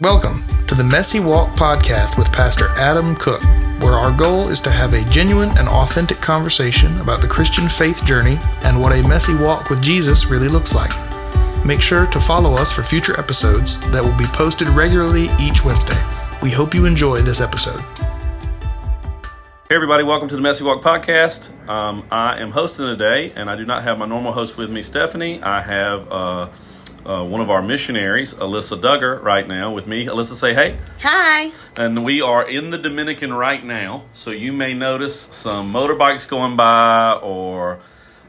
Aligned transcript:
Welcome 0.00 0.44
to 0.68 0.76
the 0.76 0.84
Messy 0.84 1.18
Walk 1.18 1.48
podcast 1.56 2.16
with 2.16 2.30
Pastor 2.30 2.68
Adam 2.76 3.16
Cook, 3.16 3.42
where 3.82 3.94
our 3.94 4.16
goal 4.16 4.48
is 4.48 4.60
to 4.60 4.70
have 4.70 4.92
a 4.92 5.02
genuine 5.10 5.48
and 5.58 5.68
authentic 5.68 6.20
conversation 6.20 7.00
about 7.00 7.20
the 7.20 7.26
Christian 7.26 7.68
faith 7.68 8.04
journey 8.04 8.38
and 8.62 8.80
what 8.80 8.92
a 8.92 9.02
messy 9.08 9.34
walk 9.34 9.70
with 9.70 9.82
Jesus 9.82 10.30
really 10.30 10.46
looks 10.46 10.72
like. 10.72 10.92
Make 11.66 11.80
sure 11.80 12.06
to 12.06 12.20
follow 12.20 12.52
us 12.52 12.70
for 12.70 12.84
future 12.84 13.18
episodes 13.18 13.80
that 13.90 14.00
will 14.00 14.16
be 14.16 14.26
posted 14.26 14.68
regularly 14.68 15.30
each 15.40 15.64
Wednesday. 15.64 16.00
We 16.44 16.52
hope 16.52 16.74
you 16.74 16.86
enjoy 16.86 17.22
this 17.22 17.40
episode. 17.40 17.80
Hey 19.68 19.74
everybody, 19.74 20.04
welcome 20.04 20.28
to 20.28 20.36
the 20.36 20.40
Messy 20.40 20.62
Walk 20.62 20.80
podcast. 20.80 21.50
Um, 21.68 22.06
I 22.12 22.40
am 22.40 22.52
hosting 22.52 22.86
today, 22.86 23.32
and 23.34 23.50
I 23.50 23.56
do 23.56 23.66
not 23.66 23.82
have 23.82 23.98
my 23.98 24.06
normal 24.06 24.30
host 24.30 24.56
with 24.56 24.70
me, 24.70 24.84
Stephanie. 24.84 25.42
I 25.42 25.60
have 25.60 26.12
uh, 26.12 26.48
uh, 27.06 27.24
one 27.24 27.40
of 27.40 27.50
our 27.50 27.62
missionaries, 27.62 28.34
Alyssa 28.34 28.80
Dugger, 28.80 29.22
right 29.22 29.46
now 29.46 29.72
with 29.72 29.86
me. 29.86 30.06
Alyssa, 30.06 30.34
say 30.34 30.54
hey. 30.54 30.76
Hi. 31.02 31.52
And 31.76 32.04
we 32.04 32.20
are 32.20 32.48
in 32.48 32.70
the 32.70 32.78
Dominican 32.78 33.32
right 33.32 33.64
now, 33.64 34.04
so 34.12 34.30
you 34.30 34.52
may 34.52 34.74
notice 34.74 35.18
some 35.20 35.72
motorbikes 35.72 36.28
going 36.28 36.56
by, 36.56 37.12
or 37.22 37.80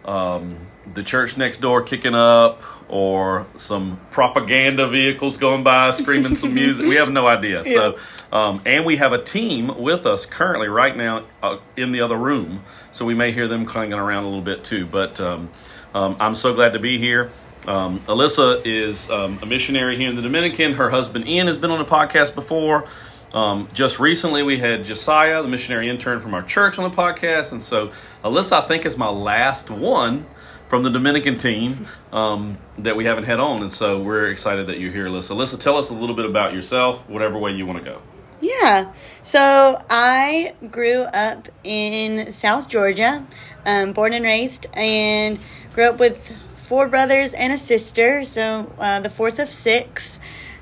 um, 0.05 0.57
the 0.93 1.03
church 1.03 1.37
next 1.37 1.59
door 1.59 1.81
kicking 1.81 2.15
up, 2.15 2.61
or 2.87 3.45
some 3.57 3.99
propaganda 4.11 4.87
vehicles 4.87 5.37
going 5.37 5.63
by 5.63 5.91
screaming 5.91 6.35
some 6.35 6.53
music. 6.55 6.87
We 6.87 6.95
have 6.95 7.11
no 7.11 7.27
idea. 7.27 7.63
Yeah. 7.65 7.73
So, 7.73 7.97
um, 8.31 8.61
and 8.65 8.85
we 8.85 8.97
have 8.97 9.13
a 9.13 9.21
team 9.21 9.79
with 9.79 10.05
us 10.05 10.25
currently 10.25 10.67
right 10.67 10.95
now 10.95 11.25
uh, 11.41 11.57
in 11.77 11.91
the 11.91 12.01
other 12.01 12.17
room, 12.17 12.63
so 12.91 13.05
we 13.05 13.13
may 13.13 13.31
hear 13.31 13.47
them 13.47 13.65
clanging 13.65 13.99
around 13.99 14.23
a 14.23 14.27
little 14.27 14.43
bit 14.43 14.63
too. 14.63 14.85
But 14.85 15.19
um, 15.19 15.49
um, 15.93 16.17
I'm 16.19 16.35
so 16.35 16.53
glad 16.53 16.73
to 16.73 16.79
be 16.79 16.97
here. 16.97 17.31
Um, 17.67 17.99
Alyssa 18.01 18.65
is 18.65 19.09
um, 19.09 19.39
a 19.41 19.45
missionary 19.45 19.97
here 19.97 20.09
in 20.09 20.15
the 20.15 20.21
Dominican. 20.21 20.73
Her 20.73 20.89
husband 20.89 21.27
Ian 21.27 21.47
has 21.47 21.57
been 21.57 21.71
on 21.71 21.79
the 21.79 21.85
podcast 21.85 22.33
before. 22.35 22.87
Um, 23.33 23.67
just 23.73 23.99
recently, 23.99 24.41
we 24.43 24.57
had 24.57 24.85
Josiah, 24.85 25.41
the 25.43 25.47
missionary 25.47 25.89
intern 25.89 26.19
from 26.19 26.33
our 26.33 26.41
church, 26.41 26.79
on 26.79 26.89
the 26.89 26.95
podcast, 26.95 27.51
and 27.51 27.61
so 27.61 27.91
Alyssa, 28.23 28.63
I 28.63 28.67
think, 28.67 28.85
is 28.85 28.97
my 28.97 29.09
last 29.09 29.69
one 29.69 30.25
from 30.67 30.83
the 30.83 30.89
Dominican 30.89 31.37
team 31.37 31.87
um, 32.11 32.57
that 32.79 32.95
we 32.95 33.05
haven't 33.05 33.25
had 33.25 33.39
on, 33.39 33.61
and 33.61 33.71
so 33.71 34.01
we're 34.01 34.27
excited 34.27 34.67
that 34.67 34.79
you're 34.79 34.91
here, 34.91 35.05
Alyssa. 35.05 35.35
Alyssa, 35.35 35.59
tell 35.59 35.77
us 35.77 35.91
a 35.91 35.93
little 35.93 36.15
bit 36.15 36.25
about 36.25 36.53
yourself, 36.53 37.07
whatever 37.07 37.37
way 37.37 37.51
you 37.51 37.65
want 37.65 37.79
to 37.79 37.85
go. 37.85 38.01
Yeah, 38.41 38.93
so 39.21 39.77
I 39.89 40.53
grew 40.71 41.01
up 41.01 41.49
in 41.63 42.31
South 42.31 42.67
Georgia, 42.69 43.25
um, 43.65 43.93
born 43.93 44.13
and 44.13 44.23
raised, 44.23 44.67
and 44.75 45.37
grew 45.73 45.83
up 45.83 45.99
with 45.99 46.35
four 46.69 46.87
brothers 46.87 47.33
and 47.33 47.51
a 47.51 47.57
sister, 47.57 48.23
so 48.23 48.71
uh, 48.77 48.99
the 48.99 49.09
fourth 49.09 49.39
of 49.39 49.49
six. 49.49 50.19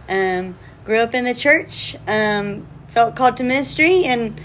Um, 0.07 0.55
grew 0.85 0.99
up 0.99 1.13
in 1.13 1.25
the 1.25 1.33
church, 1.33 1.97
um, 2.07 2.65
felt 2.87 3.17
called 3.17 3.35
to 3.37 3.43
ministry, 3.43 4.05
and 4.05 4.39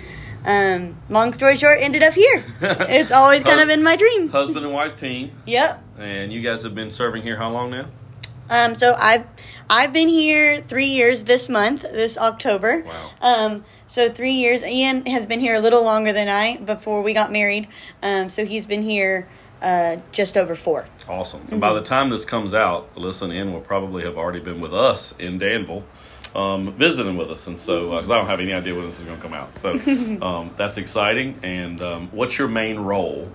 um, 0.45 0.97
long 1.09 1.33
story 1.33 1.57
short, 1.57 1.79
ended 1.81 2.03
up 2.03 2.15
here. 2.15 2.45
it's 2.61 3.13
always 3.13 3.45
kind 3.45 3.61
of 3.61 3.69
been 3.69 3.85
my 3.85 3.95
dream. 3.95 4.29
Husband 4.29 4.67
and 4.67 4.75
wife 4.75 4.97
team. 4.97 5.31
Yep. 5.47 5.85
And 5.99 6.33
you 6.33 6.43
guys 6.43 6.65
have 6.65 6.75
been 6.75 6.91
serving 6.91 7.23
here 7.23 7.37
how 7.37 7.51
long 7.51 7.71
now? 7.71 7.87
Um, 8.51 8.75
so 8.75 8.93
I've 8.99 9.25
I've 9.71 9.93
been 9.93 10.09
here 10.09 10.61
three 10.63 10.87
years 10.87 11.23
this 11.23 11.49
month, 11.49 11.83
this 11.83 12.19
October. 12.19 12.85
Wow. 12.85 13.11
Um, 13.23 13.65
so 13.87 14.11
three 14.11 14.33
years. 14.33 14.67
Ian 14.67 15.07
has 15.07 15.27
been 15.27 15.39
here 15.39 15.55
a 15.55 15.61
little 15.61 15.85
longer 15.85 16.13
than 16.13 16.29
I 16.29 16.57
before 16.57 17.03
we 17.03 17.15
got 17.15 17.31
married. 17.31 17.69
Um, 18.03 18.29
so 18.29 18.45
he's 18.45 18.67
been 18.67 18.83
here 18.83 19.29
uh, 19.63 19.97
just 20.11 20.37
over 20.37 20.55
four. 20.55 20.87
Awesome. 21.09 21.41
And 21.41 21.51
mm-hmm. 21.51 21.61
by 21.61 21.73
the 21.73 21.83
time 21.83 22.11
this 22.11 22.25
comes 22.25 22.53
out, 22.55 22.95
Alyssa 22.97 23.33
and 23.35 23.53
will 23.53 23.61
probably 23.61 24.03
have 24.05 24.17
already 24.17 24.41
been 24.41 24.61
with 24.61 24.75
us 24.75 25.15
in 25.19 25.39
Danville 25.39 25.85
um, 26.35 26.73
visiting 26.73 27.17
with 27.17 27.31
us, 27.31 27.47
and 27.47 27.59
so 27.59 27.91
because 27.91 28.11
uh, 28.11 28.15
I 28.15 28.19
don't 28.19 28.27
have 28.27 28.41
any 28.41 28.53
idea 28.53 28.75
when 28.75 28.85
this 28.87 28.99
is 28.99 29.05
going 29.05 29.19
to 29.19 29.23
come 29.23 29.35
out, 29.35 29.57
so 29.59 29.73
um, 30.23 30.51
that's 30.57 30.79
exciting. 30.79 31.39
And 31.43 31.81
um, 31.81 32.09
what's 32.13 32.39
your 32.39 32.49
main 32.49 32.79
role 32.79 33.31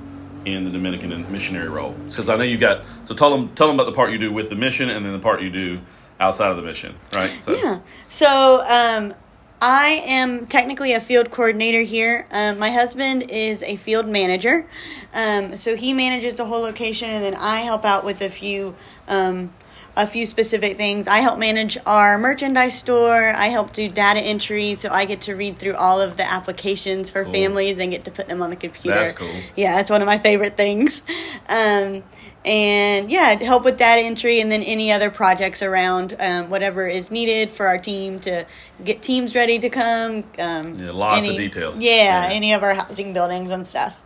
in 0.45 0.63
the 0.63 0.71
Dominican 0.71 1.31
missionary 1.31 1.69
role? 1.69 1.91
Because 1.91 2.29
I 2.29 2.37
know 2.37 2.43
you 2.43 2.57
got 2.57 2.83
so 3.05 3.13
tell 3.13 3.29
them 3.29 3.53
tell 3.55 3.67
them 3.67 3.75
about 3.75 3.89
the 3.89 3.95
part 3.95 4.11
you 4.11 4.17
do 4.17 4.31
with 4.31 4.49
the 4.49 4.55
mission, 4.55 4.89
and 4.89 5.05
then 5.05 5.13
the 5.13 5.19
part 5.19 5.41
you 5.41 5.49
do 5.49 5.79
outside 6.19 6.49
of 6.49 6.57
the 6.57 6.63
mission, 6.63 6.95
right? 7.13 7.29
So. 7.29 7.53
Yeah. 7.53 7.79
So 8.07 8.63
um, 8.67 9.13
I 9.61 10.03
am 10.07 10.45
technically 10.47 10.93
a 10.93 10.99
field 10.99 11.31
coordinator 11.31 11.81
here. 11.81 12.27
Um, 12.31 12.59
my 12.59 12.69
husband 12.69 13.31
is 13.31 13.63
a 13.63 13.75
field 13.75 14.07
manager, 14.07 14.67
um, 15.13 15.57
so 15.57 15.75
he 15.75 15.93
manages 15.93 16.35
the 16.35 16.45
whole 16.45 16.61
location, 16.61 17.09
and 17.09 17.23
then 17.23 17.35
I 17.35 17.61
help 17.61 17.83
out 17.83 18.05
with 18.05 18.21
a 18.21 18.29
few 18.29 18.75
um, 19.07 19.51
a 19.97 20.05
few 20.05 20.27
specific 20.27 20.77
things. 20.77 21.07
I 21.07 21.17
help 21.17 21.39
manage 21.39 21.75
our 21.87 22.19
merchandise 22.19 22.77
store. 22.77 23.33
I 23.35 23.47
help 23.47 23.73
do 23.73 23.89
data 23.89 24.19
entry, 24.19 24.75
so 24.75 24.89
I 24.89 25.05
get 25.05 25.21
to 25.21 25.33
read 25.33 25.57
through 25.57 25.73
all 25.73 25.99
of 25.99 26.17
the 26.17 26.31
applications 26.31 27.09
for 27.09 27.23
cool. 27.23 27.33
families 27.33 27.79
and 27.79 27.91
get 27.91 28.05
to 28.05 28.11
put 28.11 28.27
them 28.27 28.43
on 28.43 28.51
the 28.51 28.55
computer. 28.55 28.95
That's 28.95 29.17
cool. 29.17 29.33
Yeah, 29.55 29.79
it's 29.79 29.89
one 29.89 30.01
of 30.01 30.05
my 30.05 30.19
favorite 30.19 30.55
things. 30.55 31.01
Um, 31.49 32.03
and 32.47 33.11
yeah, 33.11 33.43
help 33.43 33.65
with 33.65 33.77
data 33.77 34.01
entry 34.01 34.39
and 34.39 34.49
then 34.49 34.63
any 34.63 34.91
other 34.91 35.11
projects 35.11 35.61
around 35.61 36.15
um, 36.19 36.49
whatever 36.49 36.87
is 36.87 37.11
needed 37.11 37.51
for 37.51 37.67
our 37.67 37.77
team 37.77 38.19
to 38.21 38.45
get 38.83 39.01
teams 39.01 39.35
ready 39.35 39.59
to 39.59 39.69
come. 39.69 40.23
Um, 40.39 40.75
yeah, 40.75 40.91
lots 40.91 41.19
any, 41.19 41.31
of 41.31 41.35
details. 41.35 41.77
Yeah, 41.77 42.29
yeah, 42.29 42.35
any 42.35 42.53
of 42.53 42.63
our 42.63 42.73
housing 42.73 43.13
buildings 43.13 43.51
and 43.51 43.67
stuff 43.67 44.01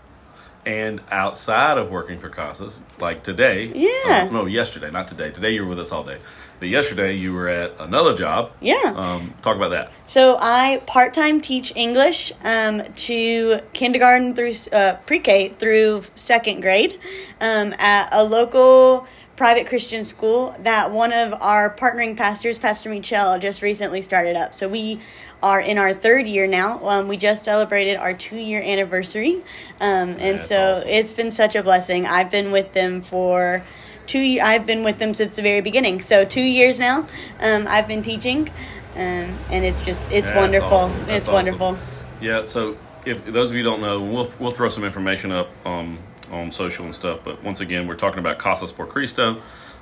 and 0.66 1.02
outside 1.10 1.78
of 1.78 1.90
working 1.90 2.20
for 2.20 2.30
Casas, 2.30 2.80
like 3.00 3.24
today. 3.24 3.72
Yeah. 3.74 4.28
Uh, 4.28 4.30
no, 4.32 4.46
yesterday, 4.46 4.92
not 4.92 5.08
today. 5.08 5.32
Today 5.32 5.52
you 5.52 5.64
were 5.64 5.70
with 5.70 5.80
us 5.80 5.92
all 5.92 6.04
day. 6.04 6.20
But 6.62 6.70
yesterday 6.70 7.16
you 7.16 7.34
were 7.34 7.48
at 7.48 7.74
another 7.80 8.16
job. 8.16 8.52
Yeah. 8.62 8.76
Um, 8.96 9.34
talk 9.42 9.56
about 9.56 9.70
that. 9.70 9.92
So 10.06 10.38
I 10.40 10.84
part 10.86 11.12
time 11.12 11.42
teach 11.42 11.74
English 11.76 12.32
um, 12.46 12.84
to 12.84 13.58
kindergarten 13.74 14.36
through 14.36 14.54
uh, 14.72 14.98
pre 15.08 15.18
K 15.18 15.50
through 15.50 16.04
second 16.14 16.62
grade 16.62 17.00
um, 17.42 17.74
at 17.80 18.10
a 18.14 18.24
local 18.24 19.08
private 19.38 19.66
Christian 19.66 20.04
school 20.04 20.56
that 20.60 20.92
one 20.92 21.12
of 21.12 21.34
our 21.42 21.76
partnering 21.76 22.16
pastors, 22.16 22.60
Pastor 22.60 22.92
Michelle, 22.92 23.40
just 23.40 23.64
recently 23.64 24.04
started 24.04 24.36
up. 24.36 24.54
So 24.54 24.70
we 24.70 25.00
are 25.42 25.60
in 25.60 25.80
our 25.80 25.96
third 25.96 26.28
year 26.28 26.46
now. 26.46 26.80
Um, 26.88 27.08
we 27.08 27.18
just 27.18 27.44
celebrated 27.44 27.98
our 27.98 28.14
two 28.14 28.38
year 28.38 28.62
anniversary. 28.62 29.38
Um, 29.80 30.16
and 30.20 30.44
so 30.44 30.76
awesome. 30.76 30.90
it's 30.90 31.12
been 31.12 31.32
such 31.32 31.56
a 31.56 31.64
blessing. 31.64 32.06
I've 32.06 32.30
been 32.30 32.52
with 32.52 32.72
them 32.74 33.02
for 33.02 33.64
two 34.08 34.38
I've 34.42 34.66
been 34.66 34.84
with 34.84 35.00
them 35.00 35.14
since 35.14 35.36
the 35.36 35.42
very 35.42 35.62
beginning. 35.62 36.02
So 36.02 36.26
two 36.26 36.42
years 36.42 36.80
now 36.80 37.08
um, 37.40 37.66
I've 37.68 37.88
been 37.88 38.02
teaching. 38.02 38.50
Um, 38.94 39.38
and 39.50 39.64
it's 39.64 39.84
just, 39.86 40.04
it's 40.12 40.30
That's 40.30 40.36
wonderful. 40.36 40.78
Awesome. 40.78 41.02
It's 41.10 41.30
awesome. 41.30 41.34
wonderful. 41.34 41.78
Yeah, 42.20 42.44
so 42.44 42.78
if 43.06 43.26
those 43.26 43.50
of 43.50 43.56
you 43.56 43.64
don't 43.64 43.82
know, 43.82 44.02
we'll, 44.02 44.30
we'll 44.38 44.52
throw 44.52 44.70
some 44.70 44.84
information 44.84 45.32
up 45.32 45.50
um, 45.66 45.98
on 46.30 46.52
social 46.52 46.86
and 46.86 46.94
stuff. 46.94 47.22
But 47.24 47.42
once 47.42 47.62
again, 47.62 47.88
we're 47.88 47.96
talking 47.96 48.20
about 48.20 48.38
Casas 48.38 48.72
por 48.72 48.86
Cristo, 48.86 49.42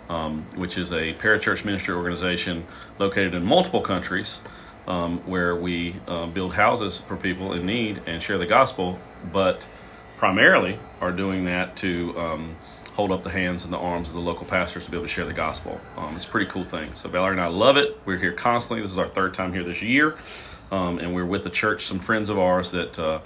um, 0.10 0.46
which 0.56 0.78
is 0.78 0.94
a 0.94 1.14
parachurch 1.16 1.66
ministry 1.66 1.96
organization 1.96 2.66
located 3.00 3.34
in 3.34 3.44
multiple 3.44 3.82
countries 3.82 4.40
um, 4.88 5.20
where 5.26 5.56
we 5.56 5.96
uh, 6.08 6.28
build 6.28 6.54
houses 6.54 7.00
for 7.08 7.16
people 7.16 7.54
in 7.54 7.66
need 7.66 8.02
and 8.06 8.22
share 8.22 8.38
the 8.38 8.46
gospel, 8.46 9.00
but 9.34 9.66
primarily 10.18 10.78
are 11.02 11.12
doing 11.12 11.46
that 11.46 11.76
to 11.78 12.18
um, 12.20 12.56
hold 13.00 13.14
up 13.14 13.24
the 13.24 13.30
hands 13.30 13.64
and 13.64 13.72
the 13.72 13.78
arms 13.78 14.10
of 14.10 14.14
the 14.14 14.20
local 14.20 14.46
pastors 14.46 14.84
to 14.84 14.92
be 14.92 14.98
able 14.98 15.06
to 15.06 15.10
share 15.10 15.24
the 15.24 15.32
gospel. 15.32 15.80
Um, 15.96 16.18
it's 16.18 16.26
a 16.26 16.28
pretty 16.28 16.48
cool 16.52 16.66
thing. 16.66 16.94
So 16.96 17.08
Valerie 17.08 17.32
and 17.32 17.40
I 17.40 17.48
love 17.48 17.78
it. 17.78 17.98
We're 18.04 18.18
here 18.18 18.34
constantly. 18.34 18.82
This 18.82 18.92
is 18.92 18.98
our 18.98 19.08
third 19.08 19.34
time 19.34 19.54
here 19.54 19.64
this 19.64 19.82
year, 19.82 20.18
um, 20.70 21.00
and 21.00 21.16
we're 21.16 21.26
with 21.26 21.46
the 21.46 21.50
church, 21.50 21.86
some 21.86 22.00
friends 22.00 22.28
of 22.30 22.38
ours 22.38 22.72
that. 22.72 23.00
Uh, 23.00 23.22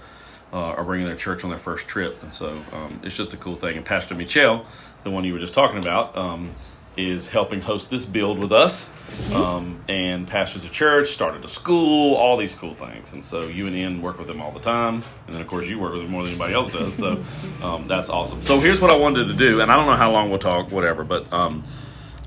uh, 0.52 0.76
are 0.78 0.84
bringing 0.84 1.08
their 1.08 1.16
church 1.16 1.44
on 1.44 1.50
their 1.50 1.58
first 1.58 1.88
trip, 1.88 2.22
and 2.22 2.32
so 2.32 2.62
um, 2.74 3.02
it's 3.02 3.16
just 3.16 3.34
a 3.34 3.38
cool 3.38 3.56
thing. 3.56 3.76
And 3.76 3.84
Pastor 3.84 4.14
Michel, 4.14 4.68
the 5.04 5.10
one 5.10 5.24
you 5.24 5.34
were 5.34 5.40
just 5.40 5.56
talking 5.56 5.80
about, 5.80 6.16
um, 6.16 6.54
is 6.96 7.30
helping 7.30 7.62
host 7.62 7.90
this 7.90 8.06
build 8.06 8.40
with 8.40 8.52
us, 8.52 8.90
mm-hmm. 8.90 9.36
um, 9.36 9.84
and 9.88 10.28
pastors 10.28 10.64
a 10.66 10.70
church, 10.70 11.10
started 11.10 11.44
a 11.44 11.48
school, 11.48 12.16
all 12.16 12.38
these 12.38 12.56
cool 12.56 12.74
things. 12.74 13.14
And 13.14 13.24
so 13.24 13.44
you 13.44 13.68
and 13.68 13.76
Ian 13.76 14.02
work 14.02 14.18
with 14.18 14.28
them 14.28 14.42
all 14.42 14.52
the 14.52 14.60
time, 14.60 15.04
and 15.26 15.34
then 15.34 15.42
of 15.42 15.48
course 15.48 15.68
you 15.68 15.80
work 15.80 15.94
with 15.94 16.04
them 16.04 16.12
more 16.12 16.24
than 16.24 16.32
anybody 16.32 16.54
else 16.54 16.72
does. 16.72 16.94
So 16.96 17.24
um, 17.64 17.88
that's 17.88 18.10
awesome. 18.10 18.42
So 18.42 18.60
here's 18.60 18.80
what 18.80 18.92
I 18.92 18.98
wanted 18.98 19.26
to 19.26 19.34
do, 19.34 19.62
and 19.62 19.72
I 19.72 19.76
don't 19.76 19.88
know 19.88 19.96
how 19.96 20.12
long 20.12 20.30
we'll 20.30 20.40
talk, 20.40 20.72
whatever, 20.72 21.04
but. 21.04 21.32
Um, 21.32 21.64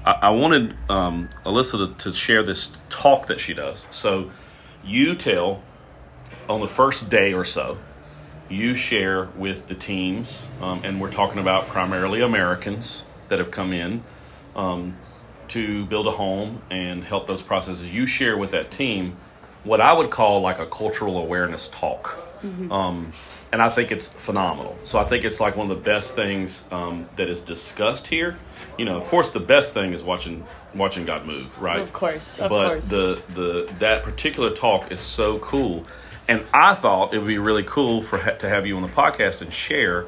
I, 0.04 0.18
I 0.22 0.30
wanted 0.30 0.76
um, 0.88 1.28
Alyssa 1.44 1.98
to, 1.98 2.04
to 2.04 2.16
share 2.16 2.44
this 2.44 2.76
talk 2.90 3.26
that 3.26 3.40
she 3.40 3.54
does. 3.54 3.88
So, 3.90 4.30
you 4.84 5.16
tell 5.16 5.62
on 6.48 6.60
the 6.60 6.68
first 6.68 7.10
day 7.10 7.32
or 7.32 7.44
so, 7.44 7.76
you 8.48 8.76
share 8.76 9.24
with 9.36 9.66
the 9.66 9.74
teams, 9.74 10.48
um, 10.60 10.80
and 10.84 11.00
we're 11.00 11.10
talking 11.10 11.40
about 11.40 11.66
primarily 11.66 12.20
Americans 12.20 13.04
that 13.28 13.40
have 13.40 13.50
come 13.50 13.72
in 13.72 14.04
um, 14.56 14.96
to 15.48 15.86
build 15.86 16.06
a 16.08 16.10
home 16.10 16.62
and 16.70 17.04
help 17.04 17.26
those 17.26 17.42
processes. 17.42 17.92
You 17.92 18.06
share 18.06 18.36
with 18.36 18.50
that 18.50 18.70
team 18.70 19.16
what 19.62 19.80
I 19.80 19.92
would 19.92 20.10
call 20.10 20.40
like 20.40 20.58
a 20.58 20.66
cultural 20.66 21.18
awareness 21.18 21.68
talk. 21.68 22.16
Mm-hmm. 22.42 22.72
Um, 22.72 23.12
and 23.52 23.62
I 23.62 23.68
think 23.68 23.92
it's 23.92 24.12
phenomenal. 24.12 24.76
So 24.84 24.98
I 24.98 25.04
think 25.04 25.24
it's 25.24 25.40
like 25.40 25.56
one 25.56 25.70
of 25.70 25.76
the 25.76 25.82
best 25.82 26.14
things 26.14 26.64
um, 26.70 27.08
that 27.16 27.28
is 27.28 27.42
discussed 27.42 28.08
here. 28.08 28.36
You 28.78 28.84
know, 28.84 28.96
of 28.96 29.04
course, 29.04 29.30
the 29.30 29.40
best 29.40 29.72
thing 29.72 29.92
is 29.92 30.02
watching 30.02 30.44
watching 30.74 31.06
God 31.06 31.26
move, 31.26 31.56
right? 31.60 31.80
Of 31.80 31.92
course, 31.92 32.38
of 32.38 32.50
but 32.50 32.68
course. 32.68 32.88
the 32.88 33.22
the 33.30 33.72
that 33.78 34.02
particular 34.02 34.50
talk 34.50 34.92
is 34.92 35.00
so 35.00 35.38
cool, 35.38 35.84
and 36.28 36.42
I 36.52 36.74
thought 36.74 37.14
it 37.14 37.18
would 37.18 37.26
be 37.26 37.38
really 37.38 37.64
cool 37.64 38.02
for 38.02 38.18
ha- 38.18 38.32
to 38.32 38.48
have 38.48 38.66
you 38.66 38.76
on 38.76 38.82
the 38.82 38.88
podcast 38.88 39.40
and 39.40 39.52
share 39.52 40.06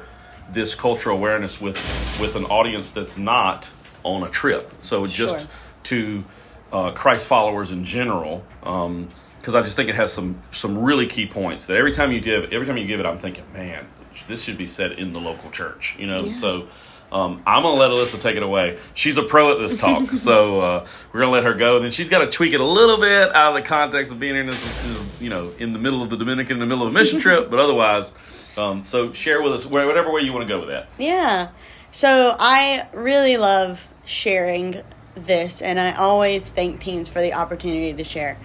this 0.51 0.75
cultural 0.75 1.17
awareness 1.17 1.59
with 1.59 1.77
with 2.19 2.35
an 2.35 2.45
audience 2.45 2.91
that's 2.91 3.17
not 3.17 3.71
on 4.03 4.23
a 4.23 4.29
trip. 4.29 4.71
So 4.81 5.05
just 5.05 5.39
Sure. 5.39 5.47
to 5.83 6.23
uh, 6.71 6.91
Christ 6.91 7.27
followers 7.27 7.71
in 7.71 7.83
general. 7.83 8.43
Um, 8.63 9.09
because 9.39 9.55
I 9.55 9.61
just 9.61 9.77
think 9.77 9.87
it 9.89 9.95
has 9.95 10.11
some 10.11 10.41
some 10.51 10.77
really 10.83 11.07
key 11.07 11.25
points 11.25 11.67
that 11.67 11.77
every 11.77 11.93
time 11.93 12.11
you 12.11 12.19
give 12.19 12.51
every 12.51 12.67
time 12.67 12.77
you 12.77 12.85
give 12.85 12.99
it, 12.99 13.05
I'm 13.05 13.19
thinking, 13.19 13.45
man, 13.53 13.87
this 14.27 14.43
should 14.43 14.57
be 14.57 14.67
said 14.67 14.91
in 14.93 15.13
the 15.13 15.19
local 15.19 15.49
church, 15.49 15.95
you 15.97 16.07
know. 16.07 16.19
Yeah. 16.19 16.33
So 16.33 16.67
um, 17.11 17.41
I'm 17.47 17.63
gonna 17.63 17.79
let 17.79 17.89
Alyssa 17.89 18.21
take 18.21 18.35
it 18.35 18.43
away. 18.43 18.77
She's 18.93 19.17
a 19.17 19.23
pro 19.23 19.53
at 19.53 19.57
this 19.59 19.77
talk, 19.77 20.09
so 20.15 20.59
uh, 20.59 20.87
we're 21.13 21.21
gonna 21.21 21.31
let 21.31 21.45
her 21.45 21.53
go. 21.53 21.77
And 21.77 21.85
then 21.85 21.91
she's 21.91 22.09
got 22.09 22.19
to 22.19 22.29
tweak 22.29 22.53
it 22.53 22.59
a 22.59 22.65
little 22.65 22.99
bit 22.99 23.33
out 23.33 23.55
of 23.55 23.63
the 23.63 23.67
context 23.67 24.11
of 24.11 24.19
being 24.19 24.35
in 24.35 24.47
this, 24.47 24.83
you 25.21 25.29
know, 25.29 25.51
in 25.57 25.71
the 25.71 25.79
middle 25.79 26.03
of 26.03 26.09
the 26.09 26.17
Dominican, 26.17 26.57
in 26.57 26.59
the 26.59 26.65
middle 26.65 26.85
of 26.85 26.93
a 26.93 26.93
mission 26.93 27.19
trip. 27.21 27.49
But 27.49 27.59
otherwise, 27.59 28.13
um, 28.57 28.83
so 28.83 29.13
share 29.13 29.41
with 29.41 29.53
us 29.53 29.65
whatever 29.65 30.11
way 30.11 30.21
you 30.21 30.33
want 30.33 30.45
to 30.47 30.53
go 30.53 30.59
with 30.59 30.69
that. 30.69 30.89
Yeah. 30.97 31.47
So 31.91 32.33
I 32.37 32.87
really 32.93 33.37
love 33.37 33.85
sharing 34.05 34.75
this, 35.15 35.61
and 35.61 35.79
I 35.79 35.93
always 35.93 36.47
thank 36.47 36.79
teams 36.79 37.09
for 37.09 37.19
the 37.19 37.33
opportunity 37.33 37.93
to 37.93 38.03
share 38.03 38.37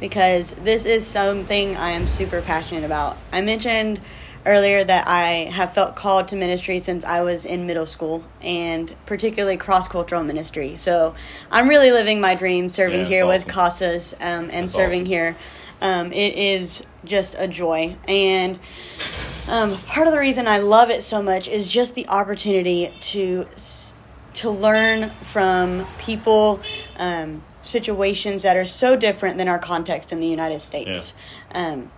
because 0.00 0.52
this 0.54 0.84
is 0.84 1.06
something 1.06 1.76
I 1.76 1.90
am 1.90 2.06
super 2.06 2.40
passionate 2.42 2.84
about. 2.84 3.18
I 3.32 3.40
mentioned 3.40 4.00
earlier 4.46 4.82
that 4.82 5.04
I 5.06 5.50
have 5.52 5.72
felt 5.72 5.94
called 5.94 6.28
to 6.28 6.36
ministry 6.36 6.78
since 6.78 7.04
I 7.04 7.22
was 7.22 7.44
in 7.44 7.66
middle 7.66 7.86
school, 7.86 8.24
and 8.40 8.94
particularly 9.06 9.56
cross 9.56 9.88
cultural 9.88 10.22
ministry. 10.22 10.76
So 10.76 11.14
I'm 11.50 11.68
really 11.68 11.90
living 11.90 12.20
my 12.20 12.34
dream 12.34 12.68
serving 12.68 13.00
Yeah, 13.00 13.04
here 13.06 13.26
that's 13.26 13.44
with 13.46 13.54
CASAs 13.54 14.14
um, 14.20 14.44
and 14.44 14.64
That's 14.64 14.74
serving 14.74 15.02
awesome. 15.02 15.12
here. 15.12 15.36
Um, 15.82 16.12
it 16.12 16.36
is 16.36 16.86
just 17.04 17.34
a 17.38 17.48
joy. 17.48 17.96
And 18.06 18.58
um, 19.48 19.76
part 19.88 20.06
of 20.06 20.12
the 20.12 20.20
reason 20.20 20.46
I 20.46 20.58
love 20.58 20.90
it 20.90 21.02
so 21.02 21.22
much 21.22 21.48
is 21.48 21.66
just 21.66 21.94
the 21.94 22.08
opportunity 22.08 22.90
to 23.12 23.46
to 24.34 24.48
learn 24.50 25.10
from 25.10 25.86
people, 25.98 26.62
um, 26.96 27.42
situations 27.62 28.44
that 28.44 28.56
are 28.56 28.64
so 28.64 28.96
different 28.96 29.36
than 29.36 29.46
our 29.48 29.58
context 29.58 30.10
in 30.12 30.20
the 30.20 30.26
United 30.26 30.62
States. 30.62 31.12
Um, 31.54 31.90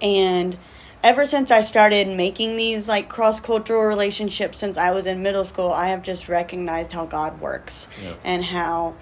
and 0.00 0.56
ever 1.04 1.24
since 1.24 1.50
I 1.52 1.60
started 1.60 2.08
making 2.08 2.56
these 2.56 2.88
like 2.88 3.08
cross 3.08 3.38
cultural 3.38 3.84
relationships 3.84 4.58
since 4.58 4.76
I 4.76 4.90
was 4.90 5.06
in 5.06 5.22
middle 5.22 5.44
school, 5.44 5.70
I 5.70 5.88
have 5.90 6.02
just 6.02 6.28
recognized 6.28 6.92
how 6.92 7.06
God 7.06 7.40
works 7.40 7.86
Yeah. 8.02 8.14
and 8.24 8.44
how 8.44 8.96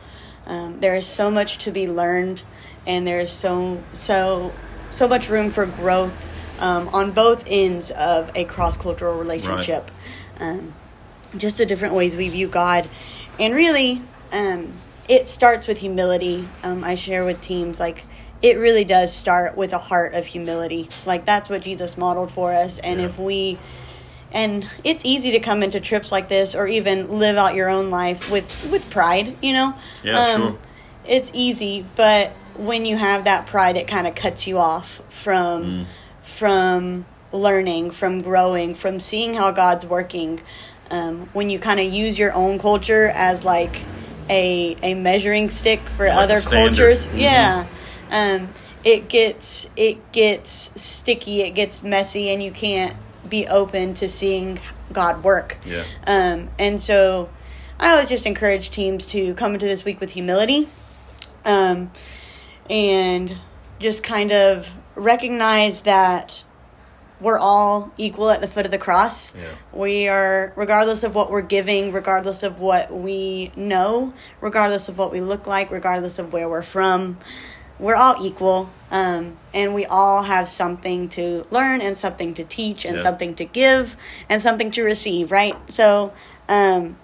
um, 0.46 0.80
there 0.80 0.94
is 0.94 1.06
so 1.06 1.30
much 1.30 1.58
to 1.58 1.70
be 1.70 1.88
learned, 1.88 2.42
and 2.86 3.06
there 3.06 3.20
is 3.20 3.30
so 3.30 3.82
so 3.92 4.52
so 4.90 5.08
much 5.08 5.28
room 5.28 5.50
for 5.50 5.66
growth 5.66 6.12
um, 6.60 6.88
on 6.88 7.12
both 7.12 7.44
ends 7.46 7.90
of 7.90 8.30
a 8.34 8.44
cross 8.44 8.76
cultural 8.76 9.16
relationship. 9.18 9.90
Um, 10.40 10.74
just 11.36 11.58
the 11.58 11.66
different 11.66 11.94
ways 11.94 12.16
we 12.16 12.28
view 12.28 12.48
God, 12.48 12.88
and 13.38 13.54
really, 13.54 14.02
um, 14.32 14.72
it 15.08 15.26
starts 15.26 15.68
with 15.68 15.78
humility. 15.78 16.48
Um, 16.64 16.82
I 16.82 16.96
share 16.96 17.24
with 17.24 17.40
teams 17.40 17.78
like 17.78 18.04
it 18.42 18.58
really 18.58 18.84
does 18.84 19.12
start 19.12 19.56
with 19.56 19.72
a 19.72 19.78
heart 19.78 20.14
of 20.14 20.26
humility. 20.26 20.88
Like 21.06 21.26
that's 21.26 21.48
what 21.48 21.62
Jesus 21.62 21.96
modeled 21.96 22.30
for 22.32 22.52
us, 22.52 22.78
and 22.78 23.00
Yeah. 23.00 23.06
if 23.06 23.18
we 23.18 23.58
and 24.32 24.66
it's 24.84 25.04
easy 25.04 25.32
to 25.32 25.40
come 25.40 25.62
into 25.62 25.80
trips 25.80 26.12
like 26.12 26.28
this 26.28 26.54
or 26.54 26.66
even 26.66 27.18
live 27.18 27.36
out 27.36 27.54
your 27.54 27.68
own 27.68 27.90
life 27.90 28.30
with 28.30 28.70
with 28.70 28.88
pride 28.90 29.36
you 29.42 29.52
know 29.52 29.74
Yeah, 30.04 30.36
sure. 30.36 30.56
it's 31.04 31.30
easy 31.34 31.84
but 31.96 32.32
when 32.60 32.84
you 32.84 32.96
have 32.96 33.24
that 33.24 33.46
pride 33.46 33.76
it 33.76 33.86
kind 33.88 34.06
of 34.06 34.14
cuts 34.14 34.46
you 34.46 34.58
off 34.58 35.00
from 35.08 35.64
Mm. 35.64 35.86
from 36.22 37.06
learning 37.32 37.90
from 37.90 38.20
growing 38.22 38.74
from 38.74 39.00
seeing 39.00 39.34
how 39.34 39.50
god's 39.50 39.86
working 39.86 40.40
um, 40.90 41.28
when 41.32 41.48
you 41.50 41.58
kind 41.58 41.78
of 41.80 41.86
use 41.86 42.18
your 42.18 42.32
own 42.34 42.58
culture 42.58 43.10
as 43.14 43.44
like 43.44 43.80
a 44.28 44.76
a 44.82 44.94
measuring 44.94 45.48
stick 45.48 45.80
for 45.88 46.06
Like 46.06 46.16
other 46.16 46.40
cultures 46.40 47.06
Mhm. 47.08 47.18
yeah 47.20 47.64
um, 48.10 48.48
it 48.84 49.08
gets 49.08 49.70
it 49.76 50.12
gets 50.12 50.70
sticky 50.80 51.42
it 51.42 51.54
gets 51.54 51.82
messy 51.82 52.30
and 52.30 52.42
you 52.42 52.50
can't 52.50 52.94
be 53.28 53.46
open 53.46 53.94
to 53.94 54.08
seeing 54.08 54.58
god 54.92 55.22
work 55.24 55.56
Yeah. 55.64 55.84
um, 56.06 56.48
and 56.58 56.80
so 56.80 57.28
I 57.78 57.92
always 57.92 58.08
just 58.10 58.26
encourage 58.26 58.70
teams 58.70 59.06
to 59.06 59.32
come 59.34 59.54
into 59.54 59.64
this 59.66 59.84
week 59.84 60.00
with 60.00 60.10
humility 60.10 60.68
um, 61.46 61.90
and 62.70 63.36
just 63.80 64.02
kind 64.02 64.32
of 64.32 64.72
recognize 64.94 65.82
that 65.82 66.44
we're 67.20 67.38
all 67.38 67.92
equal 67.98 68.30
at 68.30 68.40
the 68.40 68.48
foot 68.48 68.64
of 68.64 68.72
the 68.72 68.78
cross. 68.78 69.34
Yeah. 69.36 69.42
We 69.72 70.08
are, 70.08 70.54
regardless 70.56 71.02
of 71.02 71.14
what 71.14 71.30
we're 71.30 71.42
giving, 71.42 71.92
regardless 71.92 72.42
of 72.42 72.60
what 72.60 72.90
we 72.90 73.52
know, 73.56 74.14
regardless 74.40 74.88
of 74.88 74.96
what 74.96 75.12
we 75.12 75.20
look 75.20 75.46
like, 75.46 75.70
regardless 75.70 76.18
of 76.18 76.32
where 76.32 76.48
we're 76.48 76.62
from, 76.62 77.18
we're 77.78 77.96
all 77.96 78.24
equal. 78.24 78.70
Um, 78.90 79.36
and 79.52 79.74
we 79.74 79.84
all 79.86 80.22
have 80.22 80.48
something 80.48 81.08
to 81.10 81.44
learn 81.50 81.82
and 81.82 81.96
something 81.96 82.32
to 82.34 82.44
teach 82.44 82.84
and 82.86 82.96
Yeah. 82.96 83.02
something 83.02 83.34
to 83.34 83.44
give 83.44 83.96
and 84.30 84.40
something 84.40 84.70
to 84.72 84.82
receive, 84.82 85.30
right? 85.30 85.54
So, 85.70 86.12
um, 86.48 86.96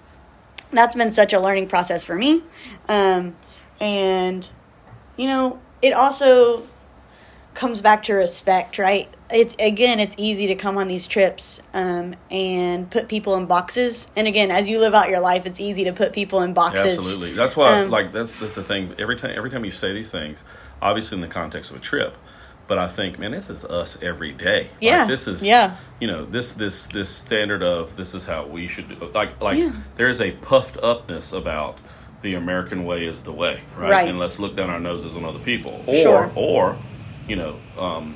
that's 0.71 0.95
been 0.95 1.11
such 1.11 1.33
a 1.33 1.39
learning 1.39 1.67
process 1.67 2.03
for 2.03 2.15
me. 2.15 2.43
Um, 2.89 3.35
and, 3.79 4.49
you 5.17 5.27
know, 5.27 5.59
it 5.81 5.93
also 5.93 6.63
comes 7.53 7.81
back 7.81 8.03
to 8.03 8.13
respect, 8.13 8.77
right? 8.77 9.07
It's 9.31 9.55
again, 9.59 9.99
it's 9.99 10.15
easy 10.19 10.47
to 10.47 10.55
come 10.55 10.77
on 10.77 10.87
these 10.87 11.07
trips 11.07 11.59
um, 11.73 12.13
and 12.29 12.89
put 12.89 13.09
people 13.09 13.35
in 13.35 13.47
boxes. 13.47 14.07
And 14.15 14.27
again, 14.27 14.51
as 14.51 14.69
you 14.69 14.79
live 14.79 14.93
out 14.93 15.09
your 15.09 15.19
life, 15.19 15.45
it's 15.45 15.59
easy 15.59 15.85
to 15.85 15.93
put 15.93 16.13
people 16.13 16.41
in 16.41 16.51
Yeah, 16.51 16.55
boxes. 16.55 16.97
absolutely. 16.97 17.33
That's 17.33 17.55
why, 17.57 17.81
Um, 17.81 17.89
like, 17.91 18.13
that's 18.13 18.33
that's 18.33 18.55
the 18.55 18.63
thing. 18.63 18.93
Every 18.99 19.15
time, 19.15 19.31
every 19.35 19.49
time 19.49 19.65
you 19.65 19.71
say 19.71 19.91
these 19.91 20.11
things, 20.11 20.43
obviously 20.81 21.15
in 21.15 21.21
the 21.21 21.27
context 21.27 21.71
of 21.71 21.77
a 21.77 21.79
trip, 21.79 22.15
but 22.67 22.77
I 22.77 22.87
think, 22.87 23.17
man, 23.17 23.31
this 23.31 23.49
is 23.49 23.65
us 23.65 23.97
every 24.03 24.33
day. 24.33 24.63
Like, 24.65 24.81
Yeah, 24.81 25.07
this 25.07 25.27
is, 25.27 25.41
yeah. 25.43 25.77
You 25.99 26.07
know, 26.07 26.25
this 26.25 26.53
this 26.53 26.85
this 26.87 27.09
standard 27.09 27.63
of 27.63 27.95
this 27.97 28.13
is 28.13 28.27
how 28.27 28.45
we 28.45 28.67
should 28.67 28.87
do. 28.87 29.09
Like, 29.15 29.41
like 29.41 29.57
Yeah. 29.57 29.71
there 29.95 30.09
is 30.09 30.21
a 30.21 30.31
puffed 30.31 30.77
upness 30.83 31.33
about 31.33 31.79
the 32.21 32.33
American 32.35 32.85
way 32.85 33.05
is 33.05 33.21
the 33.23 33.31
way, 33.31 33.59
right? 33.77 33.89
Right. 33.91 34.09
And 34.09 34.17
let's 34.19 34.39
look 34.39 34.55
down 34.55 34.69
our 34.69 34.79
noses 34.79 35.15
on 35.15 35.23
other 35.25 35.39
people, 35.39 35.83
or 35.87 35.93
Sure. 35.95 36.31
or, 36.35 36.77
you 37.27 37.35
know. 37.35 37.55
Um, 37.79 38.15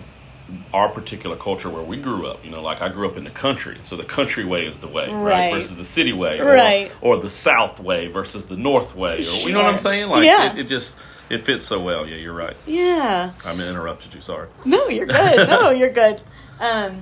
our 0.74 0.90
particular 0.90 1.38
culture 1.38 1.70
where 1.70 1.82
we 1.82 1.96
grew 1.96 2.28
up, 2.28 2.44
you 2.44 2.52
know, 2.52 2.62
like 2.62 2.82
I 2.82 2.90
grew 2.90 3.08
up 3.08 3.16
in 3.16 3.24
the 3.24 3.30
country, 3.30 3.78
so 3.84 3.96
the 3.96 4.04
country 4.04 4.44
way 4.44 4.66
is 4.66 4.80
the 4.80 4.88
way, 4.90 5.08
right? 5.08 5.14
Right. 5.14 5.54
Versus 5.54 5.78
the 5.78 5.86
city 5.86 6.12
way, 6.12 6.42
or, 6.42 6.46
Right. 6.46 6.92
or 7.00 7.16
the 7.16 7.30
south 7.30 7.80
way 7.80 8.08
versus 8.08 8.46
the 8.48 8.58
north 8.58 8.94
way, 8.94 9.20
or 9.20 9.48
you 9.48 9.54
know 9.54 9.60
what 9.64 9.74
I'm 9.74 9.80
saying? 9.80 10.10
Like 10.10 10.26
Yeah. 10.26 10.52
it, 10.52 10.60
it 10.60 10.64
just 10.66 11.00
it 11.30 11.46
fits 11.46 11.64
so 11.64 11.80
well. 11.80 12.06
Yeah, 12.06 12.18
you're 12.18 12.34
right. 12.34 12.54
Yeah. 12.68 13.32
I'm 13.46 13.62
interrupted 13.62 14.14
you. 14.14 14.20
Sorry. 14.20 14.50
No, 14.66 14.90
you're 14.90 15.06
good. 15.06 15.48
no, 15.48 15.70
you're 15.80 15.88
good. 15.94 16.20
Um, 16.60 17.02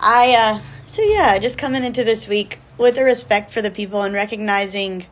I 0.00 0.34
uh, 0.56 0.60
so 0.84 1.02
yeah, 1.02 1.38
just 1.38 1.58
coming 1.58 1.84
into 1.84 2.02
this 2.02 2.26
week 2.26 2.58
with 2.76 2.98
a 2.98 3.04
respect 3.04 3.52
for 3.52 3.62
the 3.62 3.70
people 3.70 4.02
and 4.02 4.12
recognizing 4.14 5.06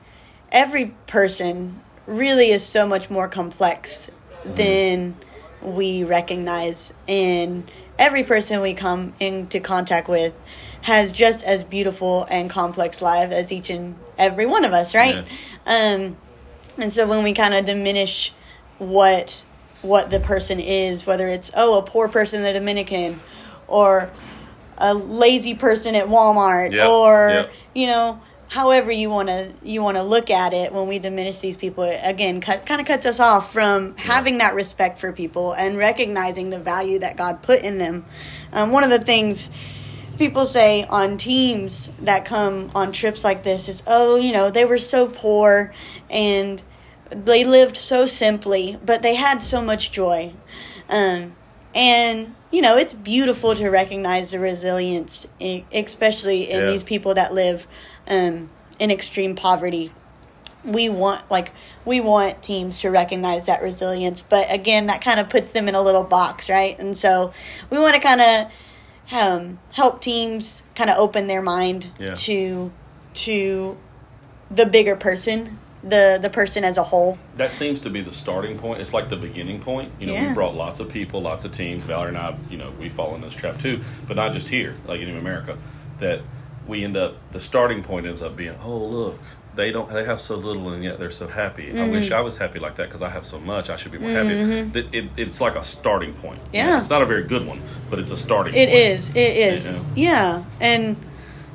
every 0.52 0.94
person 1.06 1.80
really 2.06 2.50
is 2.50 2.64
so 2.64 2.86
much 2.86 3.10
more 3.10 3.28
complex 3.28 4.10
than 4.44 5.14
we 5.62 6.04
recognize, 6.04 6.94
and 7.06 7.70
every 7.98 8.22
person 8.22 8.60
we 8.60 8.74
come 8.74 9.12
into 9.20 9.60
contact 9.60 10.08
with 10.08 10.34
has 10.82 11.12
just 11.12 11.42
as 11.44 11.64
beautiful 11.64 12.24
and 12.30 12.48
complex 12.48 13.02
life 13.02 13.32
as 13.32 13.52
each 13.52 13.68
and 13.68 13.96
every 14.16 14.46
one 14.46 14.64
of 14.64 14.72
us, 14.72 14.94
right? 14.94 15.16
Um, 15.66 16.16
and 16.78 16.92
so 16.92 17.06
when 17.06 17.24
we 17.24 17.32
kind 17.32 17.54
of 17.54 17.64
diminish 17.64 18.32
what 18.78 19.44
what 19.82 20.10
the 20.10 20.20
person 20.20 20.60
is, 20.60 21.06
whether 21.06 21.28
it's 21.28 21.50
oh 21.56 21.78
a 21.78 21.82
poor 21.82 22.08
person 22.08 22.38
in 22.38 22.44
the 22.44 22.58
Dominican, 22.58 23.20
or 23.66 24.10
a 24.78 24.94
lazy 24.94 25.54
person 25.54 25.94
at 25.94 26.06
Walmart, 26.06 26.72
Yep, 26.72 26.88
or 26.88 27.28
yep. 27.28 27.52
you 27.74 27.86
know 27.88 28.20
however 28.48 28.90
you 28.90 29.10
want 29.10 29.28
to 29.28 29.52
you 29.62 29.82
want 29.82 29.96
to 29.96 30.02
look 30.02 30.30
at 30.30 30.52
it 30.54 30.72
when 30.72 30.88
we 30.88 30.98
diminish 30.98 31.38
these 31.40 31.56
people 31.56 31.84
it, 31.84 32.00
again 32.02 32.40
cut, 32.40 32.64
kind 32.66 32.80
of 32.80 32.86
cuts 32.86 33.06
us 33.06 33.20
off 33.20 33.52
from 33.52 33.94
having 33.96 34.38
that 34.38 34.54
respect 34.54 34.98
for 34.98 35.12
people 35.12 35.52
and 35.52 35.76
recognizing 35.76 36.50
the 36.50 36.58
value 36.58 36.98
that 36.98 37.16
god 37.16 37.42
put 37.42 37.62
in 37.62 37.78
them. 37.78 38.04
Um, 38.52 38.72
one 38.72 38.84
of 38.84 38.90
the 38.90 38.98
things 38.98 39.50
people 40.18 40.46
say 40.46 40.84
on 40.84 41.16
teams 41.18 41.88
that 42.00 42.24
come 42.24 42.70
on 42.74 42.92
trips 42.92 43.22
like 43.22 43.42
this 43.42 43.68
is 43.68 43.82
oh 43.86 44.16
you 44.16 44.32
know 44.32 44.50
they 44.50 44.64
were 44.64 44.78
so 44.78 45.06
poor 45.08 45.72
and 46.10 46.62
they 47.10 47.44
lived 47.44 47.76
so 47.76 48.06
simply 48.06 48.76
but 48.84 49.02
they 49.02 49.14
had 49.14 49.42
so 49.42 49.60
much 49.62 49.92
joy. 49.92 50.32
Um, 50.88 51.34
and 51.74 52.34
you 52.50 52.62
know 52.62 52.76
it's 52.78 52.94
beautiful 52.94 53.54
to 53.54 53.68
recognize 53.68 54.30
the 54.30 54.38
resilience 54.38 55.26
especially 55.72 56.50
in 56.50 56.60
Yeah. 56.60 56.66
these 56.72 56.82
people 56.82 57.14
that 57.14 57.34
live 57.34 57.66
um, 58.08 58.48
in 58.78 58.90
extreme 58.90 59.34
poverty 59.36 59.92
we 60.64 60.88
want 60.88 61.30
like 61.30 61.52
we 61.84 62.00
want 62.00 62.42
teams 62.42 62.78
to 62.78 62.90
recognize 62.90 63.46
that 63.46 63.62
resilience 63.62 64.20
but 64.22 64.52
again 64.52 64.86
that 64.86 65.00
kind 65.00 65.20
of 65.20 65.28
puts 65.28 65.52
them 65.52 65.68
in 65.68 65.74
a 65.74 65.80
little 65.80 66.02
box 66.04 66.50
right 66.50 66.78
and 66.80 66.96
so 66.96 67.32
we 67.70 67.78
want 67.78 67.94
to 67.94 68.00
kind 68.00 68.20
of 68.20 68.52
um, 69.10 69.58
help 69.70 70.00
teams 70.00 70.62
kind 70.74 70.90
of 70.90 70.96
open 70.98 71.26
their 71.28 71.42
mind 71.42 71.88
Yeah. 71.98 72.14
to 72.14 72.72
to 73.14 73.76
the 74.50 74.66
bigger 74.66 74.96
person 74.96 75.58
the 75.84 76.18
the 76.20 76.28
person 76.28 76.64
as 76.64 76.76
a 76.76 76.82
whole 76.82 77.16
that 77.36 77.52
seems 77.52 77.80
to 77.82 77.88
be 77.90 78.00
the 78.00 78.12
starting 78.12 78.58
point. 78.58 78.80
It's 78.80 78.92
like 78.92 79.08
the 79.08 79.16
beginning 79.16 79.60
point. 79.60 79.92
You 80.00 80.08
know, 80.08 80.14
Yeah. 80.14 80.28
we 80.30 80.34
brought 80.34 80.56
lots 80.56 80.80
of 80.80 80.88
people, 80.88 81.22
lots 81.22 81.44
of 81.44 81.52
teams. 81.52 81.84
Valerie 81.84 82.08
and 82.08 82.18
I, 82.18 82.34
you 82.50 82.56
know, 82.58 82.72
we 82.80 82.88
fall 82.88 83.14
in 83.14 83.20
this 83.20 83.32
trap 83.32 83.60
too, 83.60 83.80
but 84.08 84.16
not 84.16 84.32
just 84.32 84.48
here, 84.48 84.74
like 84.88 85.00
in 85.00 85.16
America. 85.16 85.56
That 86.00 86.20
we 86.68 86.84
end 86.84 86.96
up 86.96 87.14
the 87.32 87.40
starting 87.40 87.82
point 87.82 88.06
ends 88.06 88.22
up 88.22 88.36
being, 88.36 88.54
oh 88.62 88.76
look, 88.78 89.18
they 89.56 89.72
don't, 89.72 89.90
they 89.92 90.04
have 90.04 90.20
so 90.20 90.36
little 90.36 90.68
and 90.70 90.84
yet 90.84 90.98
they're 91.00 91.10
so 91.10 91.26
happy. 91.26 91.70
I 91.70 91.72
Mm-hmm. 91.74 91.90
wish 91.90 92.12
I 92.12 92.20
was 92.20 92.36
happy 92.38 92.58
like 92.60 92.76
that 92.76 92.84
because 92.88 93.02
I 93.02 93.08
have 93.08 93.26
so 93.26 93.40
much. 93.40 93.70
I 93.70 93.76
should 93.76 93.90
be 93.90 93.98
more 93.98 94.10
happy. 94.10 94.62
That 94.70 94.94
it, 94.94 95.10
it's 95.16 95.40
like 95.40 95.56
a 95.56 95.64
starting 95.64 96.12
point. 96.14 96.40
You 96.52 96.62
know, 96.62 96.68
Yeah. 96.68 96.78
it's 96.78 96.90
not 96.90 97.02
a 97.02 97.06
very 97.06 97.24
good 97.24 97.44
one, 97.46 97.60
but 97.90 97.98
it's 97.98 98.12
a 98.12 98.16
starting. 98.16 98.54
It 98.54 98.68
point. 98.68 98.78
is. 98.78 99.08
It 99.10 99.16
is. 99.18 99.66
Yeah. 99.66 99.82
Yeah. 99.96 100.44
And 100.60 100.96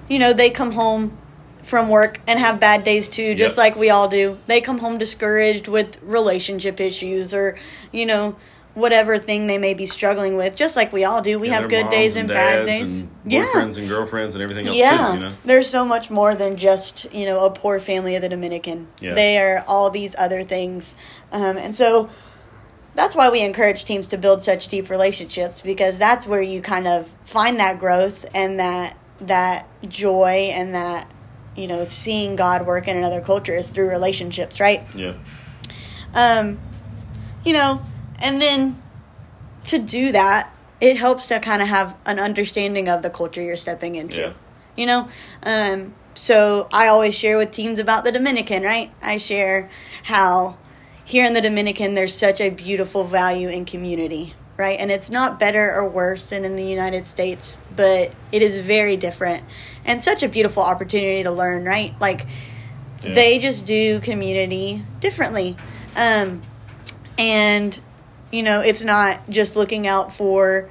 you 0.10 0.20
know, 0.20 0.34
they 0.34 0.50
come 0.50 0.72
home 0.72 1.17
from 1.62 1.88
work 1.88 2.20
and 2.27 2.38
have 2.38 2.60
bad 2.60 2.84
days 2.84 3.08
too, 3.08 3.36
just 3.36 3.55
Yep. 3.55 3.63
like 3.63 3.75
we 3.77 3.89
all 3.89 4.10
do. 4.10 4.38
They 4.48 4.60
come 4.60 4.77
home 4.79 4.98
discouraged 4.98 5.70
with 5.70 5.98
relationship 6.03 6.82
issues 6.82 7.34
or, 7.34 7.55
you 7.93 8.05
know, 8.05 8.36
whatever 8.75 9.18
thing 9.20 9.46
they 9.48 9.58
may 9.58 9.74
be 9.75 9.86
struggling 9.86 10.36
with, 10.36 10.56
just 10.56 10.75
like 10.75 10.92
we 10.92 11.03
all 11.03 11.22
do. 11.22 11.38
We 11.39 11.48
And 11.50 11.56
have 11.58 11.70
good 11.70 11.89
days 11.89 12.15
moms 12.15 12.22
and 12.22 12.27
bad 12.30 12.65
days. 12.65 13.01
and 13.01 13.12
yeah. 13.27 13.46
boyfriends 13.53 13.77
and 13.77 13.88
girlfriends 13.88 14.34
and 14.36 14.42
everything 14.42 14.68
else 14.68 14.75
Yeah, 14.75 15.08
too. 15.10 15.13
You 15.13 15.20
know. 15.25 15.32
there's 15.46 15.70
so 15.70 15.86
much 15.86 16.10
more 16.10 16.36
than 16.36 16.58
just 16.58 17.13
you 17.13 17.25
know 17.25 17.46
a 17.46 17.51
poor 17.51 17.80
family 17.80 18.15
of 18.15 18.22
the 18.24 18.30
Dominican. 18.30 18.88
Yeah. 19.00 19.13
They 19.13 19.38
are 19.39 19.63
all 19.68 19.89
these 19.92 20.15
other 20.18 20.44
things, 20.44 20.96
um, 21.32 21.58
and 21.58 21.75
so 21.75 22.10
that's 22.96 23.15
why 23.15 23.30
we 23.30 23.42
encourage 23.42 23.86
teams 23.86 24.08
to 24.08 24.18
build 24.18 24.44
such 24.44 24.68
deep 24.68 24.89
relationships 24.89 25.62
because 25.63 25.98
that's 25.98 26.25
where 26.27 26.42
you 26.42 26.62
kind 26.62 26.88
of 26.88 27.08
find 27.25 27.60
that 27.60 27.80
growth 27.80 28.25
and 28.36 28.60
that 28.60 28.98
that 29.22 29.68
joy 29.88 30.50
and 30.51 30.74
that 30.75 31.12
you 31.56 31.68
know 31.68 31.84
seeing 31.84 32.36
God 32.36 32.65
work 32.65 32.88
in 32.88 32.98
another 32.98 33.22
culture 33.22 33.53
is 33.56 33.70
through 33.70 33.89
relationships, 33.89 34.60
right? 34.60 34.82
Yeah. 34.96 35.13
um, 36.15 36.60
you 37.46 37.53
know, 37.53 37.80
and 38.24 38.42
then 38.42 38.82
to 39.65 39.77
do 39.77 40.12
that, 40.13 40.51
it 40.82 40.98
helps 40.98 41.27
to 41.27 41.39
kind 41.39 41.62
of 41.62 41.68
have 41.68 41.98
an 42.06 42.20
understanding 42.20 42.89
of 42.89 43.03
the 43.03 43.10
culture 43.10 43.42
you're 43.42 43.56
stepping 43.56 43.96
into. 43.96 44.20
Yeah. 44.20 44.34
You 44.75 44.86
know, 44.88 45.10
um, 45.46 45.94
so 46.15 46.68
I 46.74 46.88
always 46.88 47.13
share 47.13 47.38
with 47.38 47.51
teams 47.51 47.80
about 47.80 48.03
the 48.03 48.12
Dominican, 48.12 48.63
right? 48.63 48.92
I 49.01 49.18
share 49.18 49.70
how 50.03 50.58
here 51.06 51.25
in 51.25 51.34
the 51.34 51.42
Dominican 51.42 51.94
there's 51.94 52.15
such 52.15 52.42
a 52.42 52.50
beautiful 52.50 53.03
value 53.03 53.50
in 53.50 53.65
community, 53.65 54.34
right? 54.58 54.80
And 54.80 54.89
it's 54.89 55.10
not 55.10 55.39
better 55.39 55.72
or 55.74 55.88
worse 55.89 56.30
than 56.30 56.44
in 56.46 56.56
the 56.56 56.65
United 56.65 57.08
States, 57.08 57.58
but 57.75 58.13
it 58.32 58.42
is 58.42 58.58
very 58.58 58.96
different 58.96 59.44
and 59.86 60.01
such 60.03 60.24
a 60.24 60.30
beautiful 60.30 60.63
opportunity 60.63 61.24
to 61.24 61.32
learn, 61.32 61.65
right? 61.65 61.92
Like 62.00 62.25
Yeah. 63.03 63.13
they 63.13 63.39
just 63.39 63.65
do 63.65 64.00
community 64.00 64.82
differently. 65.01 65.56
Um, 65.96 66.42
and, 67.18 67.80
you 68.33 68.43
know, 68.43 68.61
it's 68.61 68.83
not 68.83 69.29
just 69.29 69.55
looking 69.55 69.87
out 69.87 70.11
for 70.11 70.69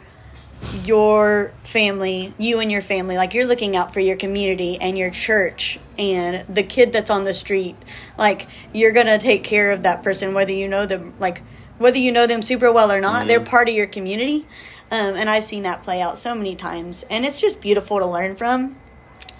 your 0.84 1.52
family, 1.64 2.34
you 2.38 2.60
and 2.60 2.70
your 2.70 2.82
family. 2.82 3.16
Like 3.16 3.34
you're 3.34 3.46
looking 3.46 3.76
out 3.76 3.94
for 3.94 4.00
your 4.00 4.16
community 4.16 4.78
and 4.80 4.98
your 4.98 5.10
church 5.10 5.78
and 5.98 6.44
the 6.54 6.62
kid 6.62 6.92
that's 6.92 7.10
on 7.10 7.24
the 7.24 7.34
street. 7.34 7.76
Like 8.18 8.48
you're 8.74 8.92
going 8.92 9.06
to 9.06 9.18
take 9.18 9.44
care 9.44 9.72
of 9.72 9.84
that 9.84 10.02
person, 10.02 10.34
whether 10.34 10.52
you 10.52 10.68
know 10.68 10.86
them, 10.86 11.14
like 11.18 11.42
whether 11.78 11.98
you 11.98 12.12
know 12.12 12.26
them 12.26 12.42
super 12.42 12.72
well 12.72 12.92
or 12.92 13.00
not, 13.00 13.26
they're 13.26 13.40
part 13.40 13.68
of 13.68 13.74
your 13.74 13.86
community. 13.86 14.46
Um, 14.90 15.16
and 15.16 15.30
I've 15.30 15.44
seen 15.44 15.62
that 15.62 15.82
play 15.82 16.02
out 16.02 16.18
so 16.18 16.34
many 16.34 16.54
times. 16.54 17.04
And 17.08 17.24
it's 17.24 17.40
just 17.40 17.60
beautiful 17.60 18.00
to 18.00 18.06
learn 18.06 18.36
from 18.36 18.76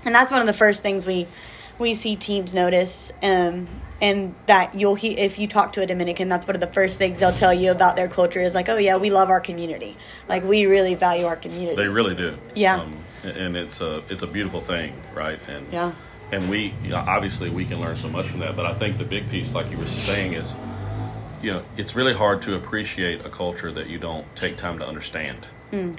and 0.05 0.15
that's 0.15 0.31
one 0.31 0.41
of 0.41 0.47
the 0.47 0.53
first 0.53 0.83
things 0.83 1.07
we 1.07 1.27
we 1.79 1.95
see 1.95 2.17
teams 2.17 2.55
notice 2.55 3.13
um, 3.23 3.67
and 4.03 4.35
that 4.47 4.75
you'll 4.75 4.97
he 4.97 5.17
if 5.19 5.39
you 5.39 5.47
talk 5.47 5.73
to 5.73 5.81
a 5.81 5.87
dominican 5.87 6.29
that's 6.29 6.47
one 6.47 6.57
of 6.57 6.61
the 6.61 6.67
first 6.67 6.99
things 6.99 7.19
they'll 7.21 7.33
tell 7.33 7.55
you 7.55 7.71
about 7.71 7.97
their 7.97 8.09
culture 8.09 8.41
is 8.41 8.55
like 8.55 8.69
oh 8.69 8.77
yeah 8.77 8.97
we 8.99 9.09
love 9.09 9.31
our 9.31 9.41
community 9.41 9.97
like 10.29 10.43
we 10.45 10.67
really 10.67 10.95
value 10.95 11.25
our 11.25 11.37
community 11.37 11.77
They 11.77 11.89
really 11.89 12.15
do. 12.15 12.37
Yeah. 12.55 12.77
Um, 12.77 12.97
and 13.25 13.57
it's 13.57 13.81
a 13.81 14.03
it's 14.11 14.23
a 14.23 14.27
beautiful 14.27 14.61
thing, 14.61 14.93
right? 15.15 15.39
And 15.49 15.73
Yeah. 15.73 15.93
And 16.33 16.51
we 16.51 16.75
you 16.83 16.91
know, 16.91 16.97
obviously 16.97 17.49
we 17.51 17.65
can 17.65 17.81
learn 17.81 17.95
so 17.97 18.09
much 18.09 18.27
from 18.27 18.41
that, 18.41 18.57
but 18.57 18.67
I 18.67 18.75
think 18.75 18.99
the 18.99 19.05
big 19.05 19.29
piece, 19.31 19.55
like 19.55 19.71
you 19.71 19.79
were 19.79 19.87
saying, 19.87 20.33
is 20.33 20.55
you 21.43 21.53
know 21.53 21.63
it's 21.77 21.95
really 21.95 22.15
hard 22.15 22.43
to 22.43 22.57
appreciate 22.57 23.25
a 23.25 23.31
culture 23.31 23.71
that 23.73 23.89
you 23.89 23.99
don't 23.99 24.27
take 24.35 24.57
time 24.57 24.79
to 24.81 24.87
understand. 24.87 25.47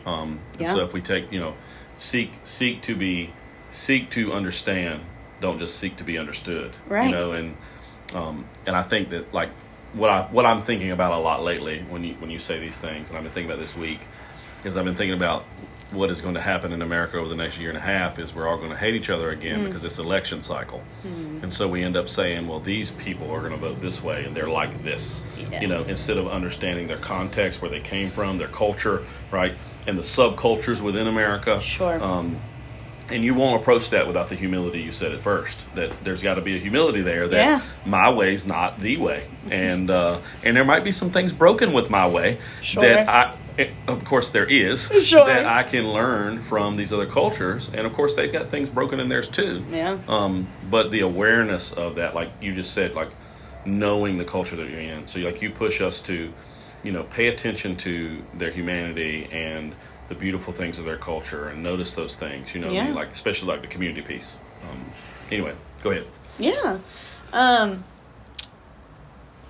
Um, 0.06 0.40
Yeah. 0.60 0.74
So 0.76 0.84
if 0.84 0.92
we 0.94 1.02
take 1.02 1.32
you 1.32 1.40
know 1.40 1.56
seek 1.98 2.32
seek 2.44 2.82
to 2.84 2.96
be 2.96 3.32
seek 3.70 4.10
to 4.12 4.34
understand, 4.34 5.02
don't 5.40 5.60
just 5.60 5.78
seek 5.80 5.96
to 5.98 6.04
be 6.04 6.18
understood. 6.18 6.72
Right. 6.88 7.06
You 7.06 7.12
know, 7.12 7.32
and 7.32 7.56
um, 8.16 8.46
and 8.66 8.76
I 8.76 8.84
think 8.84 9.10
that 9.10 9.34
like 9.34 9.50
what 9.94 10.10
I 10.10 10.24
what 10.32 10.46
I'm 10.46 10.64
thinking 10.64 10.92
about 10.92 11.14
a 11.14 11.18
lot 11.18 11.44
lately 11.44 11.80
when 11.90 12.04
you 12.04 12.14
when 12.16 12.30
you 12.30 12.40
say 12.40 12.60
these 12.60 12.78
things, 12.78 13.10
and 13.10 13.18
I've 13.18 13.24
been 13.24 13.34
thinking 13.34 13.52
about 13.52 13.60
this 13.62 13.76
week, 13.76 14.00
is 14.64 14.78
I've 14.78 14.86
been 14.86 14.96
thinking 14.96 15.16
about 15.18 15.44
what 15.92 16.10
is 16.10 16.22
going 16.22 16.34
to 16.34 16.42
happen 16.42 16.74
in 16.74 16.82
America 16.82 17.18
over 17.20 17.30
the 17.30 17.36
next 17.36 17.60
year 17.60 17.70
and 17.70 17.78
a 17.78 17.82
half 17.82 18.18
is 18.18 18.34
we're 18.34 18.48
all 18.48 18.58
going 18.58 18.72
to 18.72 18.76
hate 18.76 18.96
each 18.96 19.12
other 19.12 19.30
again 19.30 19.64
because 19.64 19.84
it's 19.84 20.00
election 20.00 20.42
cycle, 20.42 20.82
and 21.04 21.54
so 21.54 21.68
we 21.68 21.84
end 21.84 21.96
up 21.96 22.10
saying, 22.10 22.48
well, 22.48 22.60
these 22.60 22.90
people 22.90 23.30
are 23.32 23.40
going 23.42 23.52
to 23.52 23.58
vote 23.58 23.80
this 23.80 24.02
way 24.02 24.26
and 24.26 24.36
they're 24.36 24.48
like 24.50 24.84
this, 24.84 25.22
Yeah. 25.38 25.62
you 25.62 25.68
know, 25.68 25.84
instead 25.84 26.18
of 26.18 26.28
understanding 26.28 26.88
their 26.88 26.98
context, 26.98 27.62
where 27.62 27.70
they 27.70 27.80
came 27.80 28.10
from, 28.10 28.40
their 28.40 28.48
culture, 28.48 29.04
right, 29.30 29.54
and 29.86 29.96
the 29.96 30.02
subcultures 30.02 30.82
within 30.82 31.06
America. 31.06 31.60
Sure. 31.60 32.02
Um, 32.02 32.38
and 33.10 33.24
you 33.24 33.34
won't 33.34 33.62
approach 33.62 33.90
that 33.92 34.08
without 34.08 34.30
the 34.30 34.36
humility 34.36 34.82
you 34.82 34.92
said 34.92 35.12
at 35.12 35.22
first. 35.22 35.60
That 35.76 35.92
there's 36.04 36.24
got 36.24 36.36
to 36.36 36.42
be 36.42 36.56
a 36.56 36.60
humility 36.60 37.02
there. 37.02 37.28
That 37.28 37.38
Yeah. 37.46 37.62
my 37.86 38.12
way's 38.12 38.46
not 38.48 38.80
the 38.80 38.98
way, 38.98 39.26
and 39.52 39.90
uh, 39.90 40.22
and 40.44 40.56
there 40.56 40.66
might 40.66 40.84
be 40.84 40.92
some 40.92 41.10
things 41.12 41.32
broken 41.34 41.74
with 41.74 41.90
my 41.90 42.08
way 42.08 42.38
Sure. 42.62 42.84
that 42.84 43.08
I. 43.10 43.34
eh, 43.60 43.70
Of 43.88 44.04
course, 44.06 44.32
there 44.32 44.46
is 44.46 44.88
Sure. 45.08 45.26
that 45.26 45.46
I 45.46 45.64
can 45.64 45.88
learn 45.92 46.42
from 46.42 46.76
these 46.76 46.92
other 46.94 47.06
cultures, 47.06 47.70
and 47.74 47.86
of 47.86 47.94
course, 47.94 48.14
they've 48.16 48.32
got 48.34 48.50
things 48.50 48.70
broken 48.70 49.00
in 49.00 49.10
theirs 49.10 49.28
too. 49.30 49.64
Yeah. 49.72 49.98
Um, 50.08 50.48
but 50.72 50.90
the 50.92 51.02
awareness 51.02 51.72
of 51.74 51.96
that, 51.96 52.16
like 52.16 52.30
you 52.42 52.54
just 52.56 52.74
said, 52.74 52.96
like 52.96 53.10
knowing 53.66 54.18
the 54.18 54.26
culture 54.26 54.56
that 54.56 54.70
you're 54.70 54.80
in. 54.80 55.08
So, 55.08 55.20
like 55.20 55.42
you 55.42 55.50
push 55.52 55.82
us 55.82 56.02
to, 56.04 56.32
you 56.84 56.92
know, 56.92 57.04
pay 57.04 57.28
attention 57.28 57.76
to 57.78 58.22
their 58.38 58.52
humanity 58.52 59.30
and 59.32 59.74
the 60.14 60.20
beautiful 60.20 60.54
things 60.54 60.80
of 60.80 60.86
their 60.86 60.98
culture, 60.98 61.50
and 61.50 61.64
notice 61.64 61.94
those 61.96 62.16
things. 62.16 62.54
You 62.54 62.62
know, 62.62 62.72
Yeah. 62.72 62.94
like 62.94 63.12
especially 63.12 63.48
like 63.50 63.62
the 63.62 63.68
community 63.68 64.02
piece. 64.02 64.38
Um, 64.70 64.86
anyway, 65.32 65.54
go 65.82 65.92
ahead. 65.92 66.06
Yeah. 66.38 66.80
Um 67.34 67.84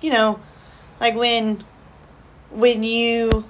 you 0.00 0.10
know, 0.10 0.40
like 1.00 1.14
when 1.14 1.64
when 2.50 2.82
you 2.82 3.44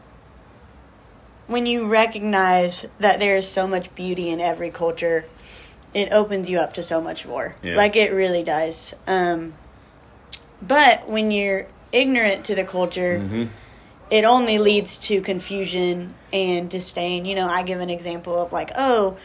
when 1.46 1.66
you 1.66 1.86
recognize 1.88 2.86
that 3.00 3.18
there 3.20 3.36
is 3.36 3.46
so 3.48 3.66
much 3.66 3.94
beauty 3.94 4.30
in 4.30 4.40
every 4.40 4.70
culture, 4.70 5.24
it 5.92 6.10
opens 6.12 6.48
you 6.48 6.58
up 6.58 6.74
to 6.74 6.82
so 6.82 7.00
much 7.00 7.26
more. 7.26 7.54
Yeah. 7.62 7.74
Like 7.76 7.96
it 7.96 8.12
really 8.12 8.42
does. 8.42 8.94
Um 9.06 9.54
but 10.62 11.08
when 11.08 11.30
you're 11.30 11.66
ignorant 11.92 12.46
to 12.46 12.54
the 12.54 12.64
culture, 12.64 13.20
Mm-hmm. 13.20 13.44
It 14.10 14.24
only 14.24 14.58
leads 14.58 14.98
to 14.98 15.20
confusion 15.20 16.14
and 16.32 16.68
disdain. 16.70 17.24
You 17.24 17.34
know, 17.34 17.46
I 17.46 17.62
give 17.62 17.80
an 17.80 17.90
example 17.90 18.38
of 18.38 18.52
like, 18.52 18.70
oh, 18.76 19.16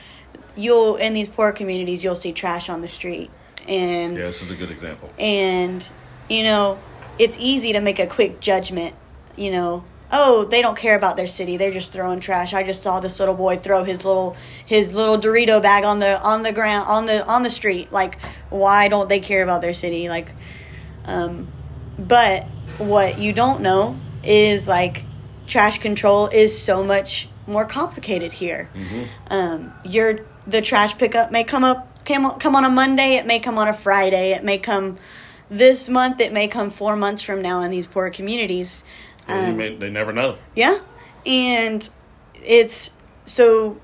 you'll 0.56 0.96
in 0.98 1.14
these 1.14 1.28
poor 1.28 1.52
communities 1.52 2.04
you'll 2.04 2.16
see 2.16 2.34
trash 2.34 2.70
on 2.70 2.82
the 2.82 2.88
street. 2.88 3.30
And 3.68 4.18
Yeah, 4.18 4.26
this 4.26 4.42
is 4.42 4.52
a 4.52 4.56
good 4.56 4.72
example. 4.72 5.10
and 5.20 5.88
you 6.30 6.44
know 6.44 6.78
it's 7.18 7.38
easy 7.40 7.74
to 7.74 7.82
make 7.82 8.00
a 8.00 8.08
quick 8.08 8.40
judgment 8.40 8.96
you 9.38 9.52
know. 9.52 9.84
Oh 10.12 10.46
they 10.46 10.62
don't 10.64 10.76
care 10.78 10.98
about 10.98 11.18
their 11.18 11.28
city. 11.28 11.58
They're 11.58 11.72
just 11.72 11.94
throwing 11.94 12.20
trash. 12.20 12.54
I 12.54 12.64
just 12.64 12.82
saw 12.82 13.00
this 13.00 13.20
little 13.20 13.36
boy 13.36 13.58
throw 13.58 13.84
his 13.84 14.04
little 14.04 14.36
his 14.66 14.92
little 14.92 15.18
dorito 15.20 15.62
bag 15.62 15.84
on 15.84 16.00
the 16.00 16.20
on 16.22 16.42
the 16.42 16.52
ground 16.52 16.86
on 16.90 17.06
the 17.06 17.26
on 17.30 17.44
the 17.44 17.52
street. 17.52 17.92
Like 17.92 18.20
why 18.50 18.88
don't 18.88 19.08
they 19.08 19.20
care 19.20 19.44
about 19.44 19.62
their 19.62 19.74
city? 19.74 20.10
Like 20.10 20.32
um 21.06 21.48
but 21.98 22.46
what 22.80 23.20
you 23.20 23.34
don't 23.34 23.62
know 23.62 23.98
is 24.24 24.68
like 24.68 25.04
trash 25.48 25.80
control 25.80 26.28
is 26.28 26.58
so 26.58 26.84
much 26.84 27.28
more 27.48 27.66
complicated 27.66 28.32
here 28.32 28.70
um, 29.32 29.74
your 29.84 30.20
the 30.46 30.62
trash 30.62 30.98
pickup 30.98 31.32
may 31.32 31.44
come 31.44 31.64
up 31.64 31.90
come, 32.10 32.40
come 32.40 32.56
on 32.56 32.66
a 32.66 32.70
Monday, 32.70 33.16
it 33.16 33.26
may 33.26 33.40
come 33.40 33.58
on 33.58 33.68
a 33.68 33.74
Friday, 33.74 34.32
it 34.34 34.44
may 34.44 34.58
come 34.58 34.98
this 35.50 35.88
month, 35.88 36.20
it 36.20 36.34
may 36.34 36.48
come 36.48 36.70
four 36.70 36.96
months 36.96 37.22
from 37.22 37.42
now 37.42 37.62
in 37.62 37.72
these 37.72 37.88
poor 37.88 38.10
communities. 38.10 38.84
Um, 39.28 39.58
may, 39.58 39.76
they 39.76 39.90
never 39.90 40.12
know. 40.12 40.38
yeah, 40.56 40.80
and 41.26 41.88
it's 42.36 42.92
so 43.26 43.80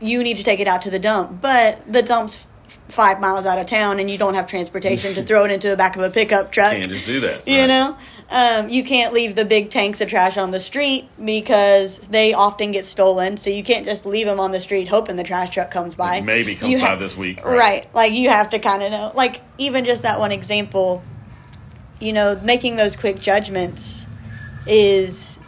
you 0.00 0.22
need 0.22 0.36
to 0.36 0.44
take 0.44 0.60
it 0.60 0.68
out 0.68 0.82
to 0.82 0.90
the 0.90 0.98
dump, 0.98 1.40
but 1.40 1.80
the 1.90 2.02
dump's 2.02 2.46
five 2.88 3.20
miles 3.20 3.46
out 3.46 3.58
of 3.58 3.66
town, 3.66 4.00
and 4.00 4.10
you 4.10 4.18
don't 4.18 4.34
have 4.34 4.46
transportation 4.46 5.14
to 5.14 5.22
throw 5.26 5.44
it 5.44 5.50
into 5.50 5.68
the 5.68 5.76
back 5.76 5.96
of 5.96 6.02
a 6.02 6.10
pickup 6.10 6.52
truck. 6.52 6.72
Can't 6.72 6.88
just 6.88 7.06
do 7.06 7.20
that. 7.20 7.48
You 7.48 7.60
right. 7.60 7.66
know, 7.66 7.96
um, 8.32 8.70
you 8.70 8.82
can't 8.82 9.12
leave 9.12 9.36
the 9.36 9.44
big 9.44 9.68
tanks 9.68 10.00
of 10.00 10.08
trash 10.08 10.38
on 10.38 10.50
the 10.50 10.58
street 10.58 11.06
because 11.22 11.98
they 12.08 12.32
often 12.32 12.70
get 12.70 12.86
stolen. 12.86 13.36
So 13.36 13.50
you 13.50 13.62
can't 13.62 13.84
just 13.84 14.06
leave 14.06 14.26
them 14.26 14.40
on 14.40 14.52
the 14.52 14.60
street 14.60 14.88
hoping 14.88 15.16
the 15.16 15.22
trash 15.22 15.52
truck 15.52 15.70
comes 15.70 15.94
by. 15.94 16.22
Maybe 16.22 16.56
comes 16.56 16.72
You 16.72 16.80
by 16.80 16.86
ha- 16.86 16.96
this 16.96 17.14
week. 17.14 17.44
Right. 17.44 17.86
Like 17.94 18.12
you 18.14 18.30
have 18.30 18.50
to 18.50 18.58
kind 18.58 18.82
of 18.82 18.90
know. 18.90 19.12
Like 19.14 19.42
even 19.58 19.84
just 19.84 20.04
that 20.04 20.18
one 20.18 20.32
example, 20.32 21.02
you 22.00 22.14
know, 22.14 22.40
making 22.42 22.76
those 22.76 22.96
quick 22.96 23.20
judgments 23.20 24.06
is 24.66 25.38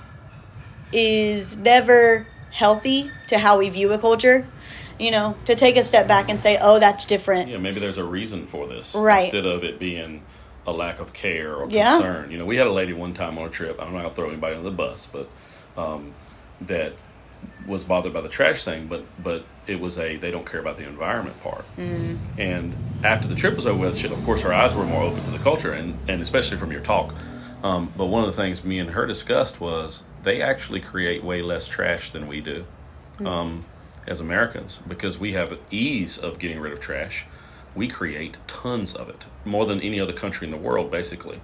is 0.93 1.57
never 1.57 2.26
healthy 2.50 3.11
to 3.29 3.38
how 3.38 3.59
we 3.59 3.71
view 3.71 3.93
a 3.93 3.99
culture. 3.99 4.47
You 4.99 5.11
know, 5.11 5.37
to 5.47 5.55
take 5.57 5.79
a 5.79 5.85
step 5.85 6.07
back 6.07 6.29
and 6.29 6.41
say, 6.41 6.59
"Oh, 6.61 6.79
that's 6.79 7.07
different." 7.07 7.49
Yeah, 7.49 7.57
maybe 7.57 7.81
there's 7.81 7.99
a 7.99 8.05
reason 8.05 8.47
for 8.47 8.69
this. 8.69 8.95
Right. 8.95 9.25
Instead 9.25 9.47
of 9.47 9.64
it 9.64 9.81
being 9.81 10.23
a 10.66 10.73
lack 10.73 10.99
of 11.00 11.12
care 11.12 11.54
or 11.54 11.68
Yeah. 11.68 11.92
concern. 11.99 12.30
You 12.30 12.38
know, 12.38 12.44
we 12.47 12.56
had 12.56 12.66
a 12.66 12.73
lady 12.73 12.92
one 12.92 13.14
time 13.14 13.38
on 13.38 13.47
a 13.47 13.50
trip. 13.50 13.80
I'm 13.80 13.92
not 13.92 14.02
gonna 14.02 14.14
throw 14.14 14.28
anybody 14.28 14.56
on 14.56 14.64
the 14.64 14.71
bus, 14.71 15.09
but 15.12 15.28
um, 15.76 16.12
that 16.62 16.92
was 17.66 17.85
bothered 17.85 18.12
by 18.12 18.21
the 18.21 18.28
trash 18.28 18.64
thing. 18.64 18.87
But 18.87 19.04
but 19.23 19.44
it 19.66 19.78
was 19.80 19.99
a 19.99 20.16
they 20.16 20.30
don't 20.30 20.50
care 20.50 20.61
about 20.61 20.78
the 20.78 20.87
environment 20.87 21.42
part. 21.42 21.64
Mm. 21.78 22.18
And 22.38 22.75
after 23.02 23.28
the 23.28 23.35
trip 23.35 23.56
was 23.56 23.66
over 23.66 23.78
with, 23.78 23.99
she, 23.99 24.06
of 24.06 24.25
course, 24.25 24.40
her 24.42 24.52
eyes 24.52 24.75
were 24.75 24.85
more 24.85 25.02
open 25.02 25.23
to 25.25 25.30
the 25.30 25.38
culture, 25.38 25.73
and 25.73 25.99
and 26.09 26.23
especially 26.23 26.56
from 26.56 26.73
your 26.73 26.80
talk. 26.80 27.14
Um, 27.62 27.90
but 27.97 28.06
one 28.06 28.25
of 28.25 28.35
the 28.35 28.40
things 28.40 28.62
me 28.64 28.78
and 28.78 28.90
her 28.90 29.06
discussed 29.06 29.61
was 29.61 30.02
they 30.23 30.42
actually 30.42 30.80
create 30.80 31.25
way 31.25 31.40
less 31.42 31.66
trash 31.66 32.11
than 32.11 32.26
we 32.26 32.40
do 32.42 32.64
um, 33.25 33.64
as 34.06 34.21
Americans 34.21 34.80
because 34.87 35.18
we 35.18 35.33
have 35.33 35.59
ease 35.71 36.18
of 36.18 36.38
getting 36.38 36.61
rid 36.61 36.73
of 36.75 36.80
trash. 36.80 37.25
We 37.75 37.88
create 37.88 38.37
tons 38.47 38.95
of 38.95 39.09
it, 39.09 39.25
more 39.45 39.66
than 39.66 39.81
any 39.81 39.99
other 40.00 40.12
country 40.12 40.47
in 40.47 40.50
the 40.52 40.57
world, 40.59 40.90
basically. 40.90 41.40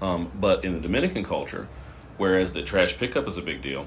Um, 0.00 0.30
but 0.34 0.64
in 0.64 0.74
the 0.74 0.80
Dominican 0.80 1.24
culture, 1.24 1.66
whereas 2.18 2.52
the 2.52 2.62
trash 2.62 2.96
pickup 2.98 3.26
is 3.26 3.36
a 3.36 3.42
big 3.42 3.62
deal, 3.62 3.86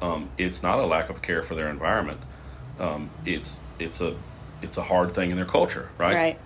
um, 0.00 0.30
it's 0.38 0.62
not 0.62 0.78
a 0.78 0.86
lack 0.86 1.10
of 1.10 1.20
care 1.22 1.42
for 1.42 1.54
their 1.54 1.68
environment. 1.68 2.20
Um, 2.78 3.10
it's 3.26 3.60
it's 3.78 4.00
a 4.00 4.16
it's 4.62 4.76
a 4.76 4.82
hard 4.82 5.12
thing 5.14 5.30
in 5.30 5.36
their 5.36 5.46
culture, 5.46 5.90
right? 5.98 6.14
Right. 6.14 6.38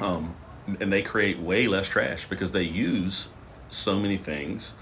um, 0.00 0.34
and 0.80 0.92
they 0.92 1.02
create 1.02 1.38
way 1.38 1.66
less 1.68 1.88
trash 1.88 2.26
because 2.28 2.52
they 2.52 2.62
use 2.62 3.28
so 3.70 3.98
many 3.98 4.16
things 4.16 4.76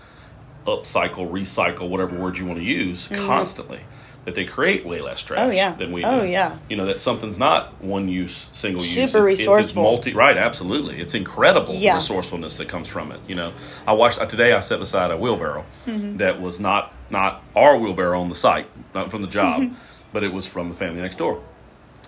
upcycle 0.67 1.29
recycle 1.31 1.89
whatever 1.89 2.17
word 2.17 2.39
you 2.39 2.47
want 2.47 2.59
to 2.59 2.65
use 2.65 3.09
constantly 3.27 3.81
that 4.25 4.35
they 4.37 4.45
create 4.45 4.87
way 4.87 5.01
less 5.01 5.21
trash. 5.23 5.41
Oh, 5.41 5.51
yeah. 5.51 5.73
than 5.73 5.91
we 5.93 6.03
do. 6.03 6.07
Oh, 6.07 6.21
do 6.21 6.29
yeah. 6.29 6.57
you 6.71 6.77
know 6.77 6.87
that 6.87 7.01
something's 7.01 7.39
not 7.39 7.83
one 7.83 8.09
use 8.09 8.49
single 8.53 8.81
use 8.83 8.95
Super 8.95 9.29
It's- 9.29 9.47
it's, 9.47 9.59
it's 9.71 9.75
multi 9.75 10.15
right 10.15 10.37
absolutely 10.37 11.01
it's 11.01 11.15
incredible 11.15 11.75
Yeah. 11.75 11.97
resourcefulness 11.97 12.57
that 12.59 12.69
comes 12.69 12.87
from 12.89 13.11
it 13.11 13.21
you 13.27 13.35
know 13.35 13.53
i 13.87 13.93
watched 13.93 14.21
uh, 14.21 14.27
today 14.27 14.53
i 14.53 14.61
set 14.61 14.81
aside 14.81 15.11
a 15.11 15.17
wheelbarrow 15.17 15.65
Mm-hmm. 15.87 16.19
that 16.19 16.41
was 16.41 16.61
not 16.61 16.93
not 17.11 17.43
our 17.57 17.77
wheelbarrow 17.77 18.21
on 18.21 18.29
the 18.29 18.35
site 18.37 18.67
not 18.95 19.11
from 19.11 19.23
the 19.23 19.29
job 19.29 19.61
Mm-hmm. 19.63 19.75
but 20.13 20.23
it 20.23 20.33
was 20.33 20.47
from 20.47 20.69
the 20.69 20.75
family 20.77 21.01
next 21.03 21.17
door 21.17 21.43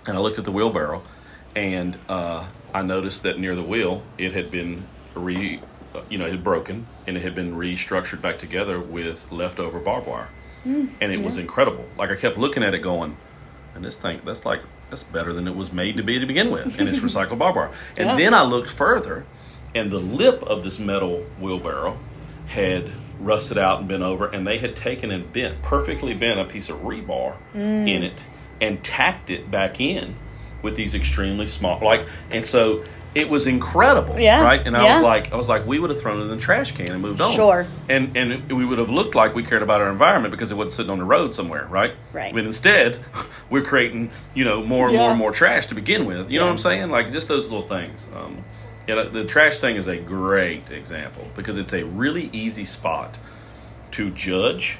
and 0.06 0.16
I 0.16 0.20
looked 0.20 0.38
at 0.38 0.44
the 0.44 0.52
wheelbarrow, 0.52 1.02
and 1.56 1.96
uh, 2.10 2.46
I 2.74 2.82
noticed 2.82 3.22
that 3.22 3.38
near 3.38 3.54
the 3.56 3.62
wheel 3.62 4.02
it 4.18 4.32
had 4.34 4.50
been 4.50 4.84
re, 5.14 5.60
uh, 5.94 6.02
you 6.10 6.18
know, 6.18 6.26
it 6.26 6.32
had 6.32 6.44
broken, 6.44 6.86
and 7.06 7.16
it 7.16 7.22
had 7.22 7.34
been 7.34 7.54
restructured 7.56 8.20
back 8.20 8.38
together 8.38 8.78
with 8.78 9.32
leftover 9.32 9.78
barbed 9.78 10.06
wire, 10.06 10.28
Mm, 10.64 10.88
and 11.00 11.12
it 11.12 11.22
was 11.22 11.38
incredible. 11.38 11.84
Like 11.98 12.10
I 12.10 12.16
kept 12.16 12.38
looking 12.38 12.62
at 12.62 12.74
it, 12.74 12.78
going, 12.80 13.16
and 13.74 13.84
this 13.84 13.96
thing 13.96 14.20
that's 14.24 14.44
like 14.44 14.60
that's 14.90 15.02
better 15.02 15.32
than 15.32 15.46
it 15.48 15.54
was 15.56 15.72
made 15.72 15.96
to 15.96 16.02
be 16.02 16.18
to 16.18 16.26
begin 16.26 16.50
with, 16.50 16.78
and 16.78 16.88
it's 16.88 16.98
recycled 17.00 17.38
barbed 17.38 17.56
wire. 17.56 17.70
And 17.96 18.10
Yeah. 18.10 18.16
then 18.16 18.34
I 18.34 18.42
looked 18.42 18.68
further, 18.70 19.24
and 19.74 19.90
the 19.90 19.98
lip 19.98 20.42
of 20.42 20.62
this 20.64 20.78
metal 20.78 21.24
wheelbarrow 21.40 21.98
had 22.46 22.90
rusted 23.20 23.56
out 23.58 23.80
and 23.80 23.88
bent 23.88 24.02
over, 24.02 24.26
and 24.26 24.46
they 24.46 24.58
had 24.58 24.76
taken 24.76 25.10
and 25.10 25.32
bent 25.32 25.62
perfectly 25.62 26.14
bent 26.14 26.38
a 26.40 26.44
piece 26.44 26.68
of 26.68 26.78
rebar 26.82 27.36
Mm. 27.54 27.88
in 27.88 28.02
it 28.02 28.24
and 28.60 28.82
tacked 28.84 29.30
it 29.30 29.50
back 29.50 29.80
in 29.80 30.14
with 30.64 30.74
these 30.74 30.94
extremely 30.96 31.46
small 31.46 31.78
like 31.80 32.08
and 32.30 32.44
so 32.44 32.82
it 33.14 33.28
was 33.28 33.46
incredible 33.46 34.18
Yeah, 34.18 34.42
right? 34.42 34.66
And 34.66 34.76
i 34.76 34.82
yeah. 34.82 34.96
was 34.96 35.04
like 35.04 35.32
i 35.32 35.36
was 35.36 35.48
like 35.48 35.64
we 35.66 35.78
would 35.78 35.90
have 35.90 36.00
thrown 36.00 36.18
it 36.18 36.22
in 36.24 36.30
the 36.30 36.36
trash 36.36 36.72
can 36.72 36.90
and 36.90 37.00
moved 37.00 37.20
on. 37.20 37.32
Sure. 37.32 37.64
and 37.88 38.16
and 38.16 38.50
we 38.50 38.64
would 38.64 38.78
have 38.78 38.90
looked 38.90 39.14
like 39.14 39.36
we 39.36 39.44
cared 39.44 39.62
about 39.62 39.80
our 39.80 39.90
environment 39.90 40.32
because 40.32 40.50
it 40.50 40.56
wasn't 40.56 40.72
sitting 40.72 40.90
on 40.90 40.98
the 40.98 41.04
road 41.04 41.32
somewhere 41.34 41.66
right? 41.70 41.92
Right. 42.12 42.32
but 42.32 42.44
instead 42.44 42.98
we're 43.50 43.62
creating 43.62 44.10
you 44.34 44.44
know 44.44 44.64
more 44.64 44.88
and 44.88 44.96
more 44.96 45.10
and 45.10 45.18
more 45.18 45.30
trash 45.30 45.68
to 45.68 45.74
begin 45.76 46.06
with. 46.06 46.30
You 46.30 46.40
know 46.40 46.46
what 46.46 46.52
i'm 46.52 46.58
saying? 46.58 46.90
Like 46.90 47.12
just 47.12 47.28
those 47.28 47.44
little 47.50 47.68
things. 47.68 48.08
Um, 48.16 48.42
yeah 48.88 49.04
the, 49.04 49.24
trash 49.24 49.60
thing 49.60 49.76
is 49.76 49.86
a 49.86 49.96
great 49.96 50.70
example 50.70 51.24
because 51.36 51.56
it's 51.56 51.72
a 51.72 51.84
really 51.84 52.28
easy 52.32 52.64
spot 52.64 53.18
to 53.92 54.10
judge 54.10 54.78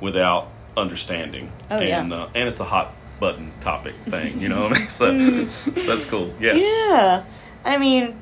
without 0.00 0.48
understanding. 0.76 1.50
Oh, 1.70 1.80
yeah. 1.80 2.02
and 2.02 2.12
uh, 2.12 2.28
and 2.34 2.48
it's 2.48 2.60
a 2.60 2.64
hot 2.64 2.94
button 3.20 3.52
topic 3.60 3.94
thing 4.08 4.38
you 4.38 4.48
know 4.48 4.62
what 4.62 4.72
i 4.76 4.78
mean 4.78 4.88
so, 4.90 5.46
so 5.46 5.70
that's 5.94 6.04
cool 6.06 6.32
yeah 6.40 6.54
Yeah. 6.54 7.24
I 7.64 7.78
mean, 7.78 8.14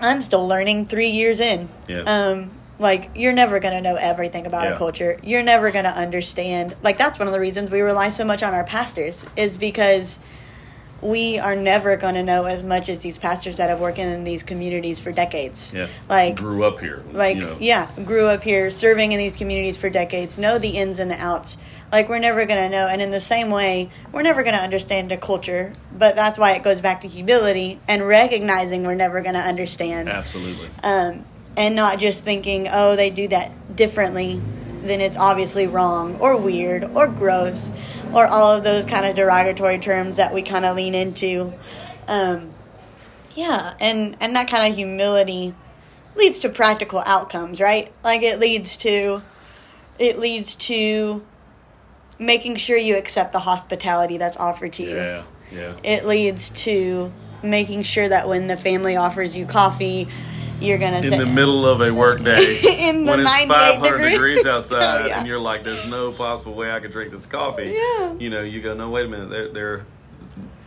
I'm 0.00 0.20
still 0.22 0.46
learning 0.48 0.86
three 0.86 1.08
years 1.08 1.40
in. 1.40 1.68
Yeah. 1.88 2.00
Um, 2.06 2.50
like, 2.78 3.10
you're 3.14 3.34
never 3.34 3.58
going 3.58 3.74
to 3.74 3.80
know 3.82 3.96
everything 3.96 4.46
about 4.46 4.64
Yeah. 4.64 4.74
a 4.74 4.78
culture. 4.78 5.16
You're 5.22 5.42
never 5.42 5.70
going 5.70 5.84
to 5.84 5.90
understand. 5.90 6.74
Like, 6.82 6.96
that's 6.96 7.18
one 7.18 7.28
of 7.28 7.34
the 7.34 7.40
reasons 7.40 7.70
we 7.70 7.82
rely 7.82 8.08
so 8.08 8.24
much 8.24 8.42
on 8.42 8.54
our 8.54 8.64
pastors, 8.64 9.26
is 9.36 9.58
because 9.58 10.20
we 11.00 11.38
are 11.38 11.54
never 11.54 11.96
going 11.96 12.14
to 12.14 12.22
know 12.22 12.44
as 12.44 12.62
much 12.62 12.88
as 12.88 13.00
these 13.00 13.18
pastors 13.18 13.58
that 13.58 13.70
have 13.70 13.80
worked 13.80 13.98
in 13.98 14.24
these 14.24 14.42
communities 14.42 14.98
for 14.98 15.12
decades. 15.12 15.72
yeah. 15.72 15.86
Like, 16.08 16.36
grew 16.36 16.64
up 16.64 16.80
here 16.80 17.02
like 17.12 17.36
you 17.36 17.42
know. 17.42 17.56
yeah 17.60 17.90
grew 18.04 18.26
up 18.26 18.42
here 18.42 18.70
serving 18.70 19.12
in 19.12 19.18
these 19.18 19.36
communities 19.36 19.76
for 19.76 19.90
decades 19.90 20.38
know 20.38 20.58
the 20.58 20.70
ins 20.70 20.98
and 20.98 21.10
the 21.10 21.16
outs. 21.16 21.56
Like 21.92 22.08
we're 22.08 22.18
never 22.18 22.44
going 22.44 22.60
to 22.60 22.68
know 22.68 22.88
and 22.88 23.00
in 23.00 23.10
the 23.10 23.20
same 23.20 23.50
way 23.50 23.90
we're 24.12 24.22
never 24.22 24.42
going 24.42 24.56
to 24.56 24.62
understand 24.62 25.12
a 25.12 25.16
culture 25.16 25.74
but 25.92 26.16
that's 26.16 26.38
why 26.38 26.52
it 26.52 26.62
goes 26.62 26.80
back 26.80 27.02
to 27.02 27.08
humility 27.08 27.80
and 27.88 28.06
recognizing 28.06 28.84
we're 28.84 28.94
never 28.94 29.20
going 29.20 29.34
to 29.34 29.40
understand. 29.40 30.08
Absolutely. 30.08 30.68
Um, 30.82 31.24
and 31.56 31.74
not 31.74 31.98
just 31.98 32.24
thinking 32.24 32.66
oh 32.70 32.96
they 32.96 33.10
do 33.10 33.28
that 33.28 33.76
differently 33.76 34.40
then 34.82 35.00
it's 35.00 35.16
obviously 35.16 35.66
wrong 35.66 36.16
or 36.20 36.36
weird 36.36 36.84
or 36.84 37.08
gross 37.08 37.70
or 38.14 38.26
all 38.26 38.56
of 38.56 38.64
those 38.64 38.86
kind 38.86 39.06
of 39.06 39.14
derogatory 39.14 39.78
terms 39.78 40.16
that 40.16 40.32
we 40.34 40.42
kind 40.42 40.64
of 40.64 40.76
lean 40.76 40.94
into. 40.94 41.52
Um, 42.06 42.52
yeah 43.34 43.72
and 43.80 44.16
and 44.20 44.34
that 44.34 44.48
kind 44.48 44.70
of 44.70 44.76
humility 44.76 45.54
leads 46.16 46.40
to 46.40 46.48
practical 46.48 47.00
outcomes 47.06 47.60
right? 47.60 47.90
Like 48.02 48.22
it 48.22 48.40
leads 48.40 48.78
to 48.78 49.22
it 49.98 50.18
leads 50.18 50.56
to 50.56 51.24
making 52.18 52.56
sure 52.56 52.76
you 52.76 52.96
accept 52.96 53.32
the 53.32 53.38
hospitality 53.38 54.18
that's 54.18 54.36
offered 54.36 54.72
to 54.74 54.82
you. 54.82 54.96
Yeah 54.96 55.24
yeah. 55.50 55.76
It 55.82 56.04
leads 56.04 56.50
to 56.64 57.12
making 57.42 57.82
sure 57.82 58.08
that 58.08 58.28
when 58.28 58.48
the 58.48 58.56
family 58.56 58.96
offers 58.96 59.36
you 59.36 59.46
coffee 59.46 60.08
you're 60.60 60.78
gonna 60.78 60.98
in 60.98 61.10
say 61.10 61.18
the 61.18 61.26
middle 61.26 61.66
of 61.66 61.80
a 61.80 61.90
work 61.92 62.22
day 62.22 62.58
In 62.88 63.04
the 63.04 63.10
when 63.12 63.20
it's 63.20 63.30
500 63.46 63.90
degrees. 63.92 64.12
degrees 64.12 64.46
outside 64.46 65.02
Oh, 65.02 65.06
yeah. 65.08 65.18
and 65.18 65.26
you're 65.28 65.38
like 65.40 65.64
there's 65.64 65.86
no 65.88 66.12
possible 66.12 66.54
way 66.54 66.70
i 66.72 66.80
could 66.80 66.92
drink 66.92 67.12
this 67.12 67.26
coffee. 67.26 67.74
Yeah. 67.76 68.14
you 68.14 68.30
know 68.30 68.42
you 68.42 68.60
go 68.62 68.74
no 68.74 68.90
wait 68.90 69.06
a 69.06 69.08
minute. 69.08 69.30
They're, 69.30 69.48
they're 69.52 69.86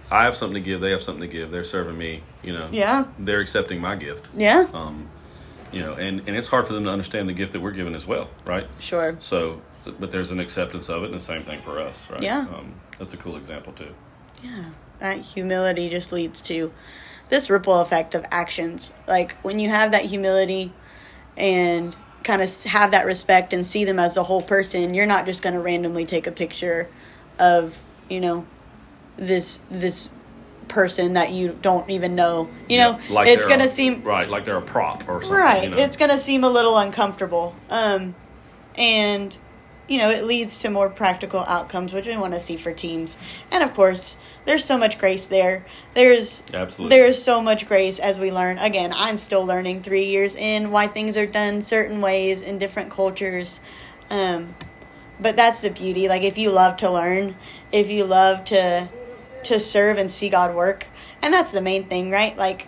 i 0.09 0.25
have 0.25 0.35
something 0.35 0.55
to 0.55 0.61
give. 0.61 0.81
They 0.81 0.91
have 0.91 1.01
something 1.03 1.21
to 1.21 1.27
give. 1.27 1.51
They're 1.51 1.63
serving 1.63 1.97
me 1.97 2.23
you 2.43 2.53
know. 2.53 2.67
Yeah. 2.71 3.05
They're 3.19 3.39
accepting 3.41 3.79
my 3.79 3.95
gift. 3.95 4.27
Yeah. 4.35 4.65
Um, 4.73 5.07
you 5.71 5.81
know 5.81 5.93
and, 5.93 6.19
and 6.27 6.35
it's 6.35 6.47
hard 6.47 6.67
for 6.67 6.73
them 6.73 6.83
to 6.85 6.89
understand 6.89 7.29
the 7.29 7.33
gift 7.33 7.53
that 7.53 7.61
we're 7.61 7.71
given 7.71 7.95
as 7.95 8.05
well 8.05 8.29
right? 8.45 8.67
Sure. 8.79 9.15
So 9.19 9.61
but 9.99 10.11
there's 10.11 10.31
an 10.31 10.39
acceptance 10.39 10.89
of 10.89 11.01
it 11.03 11.05
and 11.07 11.15
the 11.15 11.19
same 11.19 11.43
thing 11.43 11.61
for 11.61 11.79
us 11.79 12.09
right? 12.09 12.21
Yeah. 12.21 12.41
um, 12.53 12.73
that's 12.99 13.13
a 13.13 13.17
cool 13.17 13.35
example 13.37 13.73
too. 13.73 13.93
Yeah. 14.43 14.65
That 14.99 15.17
humility 15.17 15.89
just 15.89 16.11
leads 16.11 16.41
to 16.41 16.71
this 17.31 17.49
ripple 17.49 17.81
effect 17.81 18.13
of 18.13 18.23
actions. 18.29 18.93
Like 19.07 19.35
when 19.41 19.57
you 19.57 19.69
have 19.69 19.93
that 19.93 20.03
humility 20.03 20.71
and 21.37 21.95
kind 22.23 22.41
of 22.43 22.63
have 22.65 22.91
that 22.91 23.05
respect 23.05 23.53
and 23.53 23.65
see 23.65 23.83
them 23.85 23.97
as 23.97 24.15
a 24.15 24.21
whole 24.21 24.43
person 24.43 24.93
you're 24.93 25.07
not 25.07 25.25
just 25.25 25.41
going 25.41 25.55
to 25.55 25.59
randomly 25.59 26.05
take 26.05 26.27
a 26.27 26.31
picture 26.31 26.87
of 27.39 27.81
you 28.09 28.21
know 28.21 28.45
this 29.17 29.59
this 29.71 30.11
person 30.67 31.13
that 31.13 31.31
you 31.31 31.57
don't 31.61 31.89
even 31.89 32.13
know. 32.15 32.47
You 32.69 32.77
know 32.77 32.99
Yeah, 32.99 33.13
like 33.13 33.27
it's 33.27 33.45
going 33.45 33.59
to 33.59 33.67
seem 33.67 34.03
right 34.03 34.29
like 34.29 34.45
they're 34.45 34.57
a 34.57 34.61
prop 34.61 35.07
or 35.09 35.21
something 35.21 35.37
right 35.37 35.63
you 35.63 35.69
know? 35.69 35.77
it's 35.77 35.97
going 35.97 36.11
to 36.11 36.19
seem 36.19 36.43
a 36.43 36.49
little 36.49 36.77
uncomfortable. 36.77 37.55
Um 37.69 38.13
and 38.77 39.35
you 39.87 39.97
know 39.97 40.09
it 40.09 40.23
leads 40.23 40.59
to 40.59 40.69
more 40.69 40.89
practical 40.89 41.41
outcomes 41.41 41.93
which 41.93 42.07
we 42.07 42.17
want 42.17 42.33
to 42.33 42.39
see 42.39 42.57
for 42.57 42.71
teams 42.71 43.17
and 43.51 43.63
of 43.63 43.73
course 43.73 44.15
there's 44.45 44.63
so 44.63 44.77
much 44.77 44.97
grace 44.97 45.25
there 45.25 45.65
there's 45.93 46.43
Absolutely. 46.53 46.97
there's 46.97 47.21
so 47.21 47.41
much 47.41 47.67
grace 47.67 47.99
as 47.99 48.19
we 48.19 48.31
learn 48.31 48.57
again 48.59 48.91
i'm 48.95 49.17
still 49.17 49.45
learning 49.45 49.81
three 49.81 50.05
years 50.05 50.35
in 50.35 50.71
why 50.71 50.87
things 50.87 51.17
are 51.17 51.25
done 51.25 51.61
certain 51.61 52.01
ways 52.01 52.41
in 52.41 52.57
different 52.57 52.89
cultures 52.89 53.59
um 54.09 54.53
but 55.21 55.35
that's 55.35 55.61
the 55.61 55.69
beauty. 55.69 56.09
Like 56.09 56.23
if 56.23 56.37
you 56.37 56.49
love 56.49 56.77
to 56.77 56.91
learn, 56.91 57.35
if 57.71 57.89
you 57.89 58.05
love 58.05 58.43
to 58.45 58.89
to 59.43 59.59
serve 59.59 59.97
and 59.97 60.11
see 60.11 60.29
God 60.29 60.55
work, 60.55 60.87
and 61.21 61.33
that's 61.33 61.51
the 61.51 61.61
main 61.61 61.87
thing, 61.87 62.11
right? 62.11 62.35
Like 62.35 62.67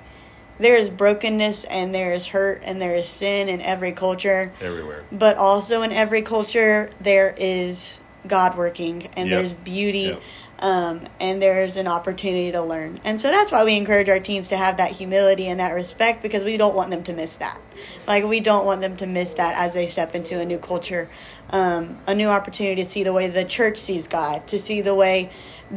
there 0.60 0.76
is 0.76 0.90
brokenness 0.90 1.64
and 1.66 1.94
there 1.94 2.14
is 2.14 2.28
hurt 2.28 2.62
and 2.64 2.80
there 2.82 2.96
is 2.96 3.08
sin 3.08 3.50
in 3.50 3.62
every 3.62 3.92
culture. 3.92 4.52
Everywhere. 4.62 5.04
But 5.12 5.38
also 5.38 5.82
in 5.82 5.92
every 5.92 6.22
culture 6.22 6.88
there 7.02 7.34
is 7.38 8.00
God 8.28 8.58
working 8.58 9.08
and 9.18 9.30
Yep. 9.30 9.40
there's 9.40 9.54
beauty 9.54 10.00
Yep. 10.00 10.22
um, 10.60 11.02
and 11.20 11.42
there's 11.42 11.76
an 11.76 11.88
opportunity 11.88 12.52
to 12.54 12.62
learn. 12.62 13.00
And 13.04 13.20
so 13.20 13.30
that's 13.30 13.52
why 13.52 13.66
we 13.66 13.76
encourage 13.76 14.08
our 14.10 14.20
teams 14.20 14.50
to 14.50 14.58
have 14.58 14.78
that 14.78 14.92
humility 14.92 15.48
and 15.48 15.60
that 15.60 15.72
respect 15.74 16.24
because 16.24 16.44
we 16.44 16.56
don't 16.58 16.76
want 16.76 16.92
them 16.92 17.04
to 17.04 17.14
miss 17.14 17.36
that. 17.36 17.60
Like 18.08 18.24
we 18.24 18.40
don't 18.40 18.66
want 18.66 18.82
them 18.82 18.96
to 18.98 19.08
miss 19.08 19.34
that 19.36 19.56
as 19.58 19.74
they 19.74 19.88
step 19.88 20.16
into 20.16 20.40
a 20.40 20.46
new 20.46 20.58
culture, 20.58 21.10
um, 21.50 21.98
a 22.08 22.16
new 22.16 22.28
opportunity 22.28 22.82
to 22.82 22.90
see 22.90 23.04
the 23.04 23.14
way 23.14 23.28
the 23.28 23.44
church 23.44 23.78
sees 23.78 24.08
God, 24.08 24.48
to 24.48 24.60
see 24.60 24.82
the 24.82 24.96
way 24.96 25.32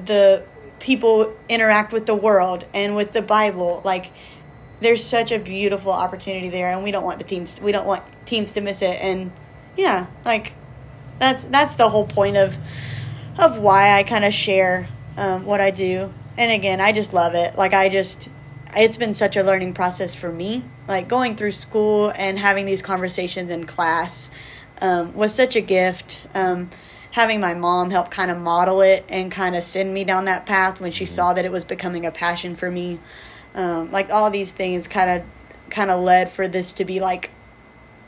the 0.04 0.44
people 0.78 1.34
interact 1.48 1.92
with 1.92 2.06
the 2.06 2.14
world 2.14 2.64
and 2.74 2.94
with 2.94 3.12
the 3.12 3.22
Bible. 3.22 3.80
Like 3.84 4.12
there's 4.80 5.04
such 5.04 5.32
a 5.32 5.38
beautiful 5.38 5.92
opportunity 5.92 6.48
there, 6.48 6.72
and 6.72 6.82
we 6.84 6.90
don't 6.90 7.04
want 7.04 7.18
the 7.18 7.24
teams 7.24 7.60
we 7.60 7.72
don't 7.72 7.86
want 7.86 8.02
teams 8.26 8.52
to 8.52 8.60
miss 8.60 8.82
it. 8.82 8.98
And 9.00 9.30
yeah, 9.76 10.06
like 10.24 10.52
that's 11.18 11.44
that's 11.44 11.76
the 11.76 11.88
whole 11.88 12.06
point 12.06 12.36
of 12.36 12.56
of 13.38 13.58
why 13.58 13.98
I 13.98 14.02
kind 14.02 14.24
of 14.24 14.32
share 14.32 14.88
um, 15.16 15.44
what 15.46 15.60
I 15.60 15.70
do. 15.70 16.12
And 16.38 16.52
again, 16.52 16.80
I 16.80 16.92
just 16.92 17.12
love 17.12 17.34
it. 17.34 17.56
Like 17.56 17.74
I 17.74 17.88
just, 17.88 18.28
it's 18.76 18.96
been 18.96 19.14
such 19.14 19.36
a 19.36 19.42
learning 19.42 19.74
process 19.74 20.14
for 20.14 20.30
me. 20.30 20.64
Like 20.88 21.08
going 21.08 21.36
through 21.36 21.52
school 21.52 22.12
and 22.16 22.38
having 22.38 22.66
these 22.66 22.82
conversations 22.82 23.50
in 23.50 23.64
class 23.64 24.30
um, 24.80 25.14
was 25.14 25.34
such 25.34 25.56
a 25.56 25.60
gift. 25.60 26.26
Um, 26.34 26.70
having 27.10 27.40
my 27.40 27.54
mom 27.54 27.90
help 27.90 28.10
kind 28.10 28.30
of 28.30 28.38
model 28.38 28.82
it 28.82 29.04
and 29.08 29.32
kind 29.32 29.56
of 29.56 29.64
send 29.64 29.92
me 29.92 30.04
down 30.04 30.26
that 30.26 30.44
path 30.44 30.80
when 30.80 30.90
she 30.90 31.06
saw 31.06 31.32
that 31.32 31.46
it 31.46 31.52
was 31.52 31.64
becoming 31.64 32.04
a 32.04 32.10
passion 32.10 32.54
for 32.54 32.70
me. 32.70 33.00
Um, 33.56 33.90
like 33.90 34.10
all 34.10 34.30
these 34.30 34.52
things 34.52 34.86
kind 34.86 35.10
of 35.10 35.26
kind 35.70 35.90
of 35.90 36.00
led 36.00 36.30
for 36.30 36.46
this 36.46 36.72
to 36.72 36.84
be 36.84 37.00
like 37.00 37.30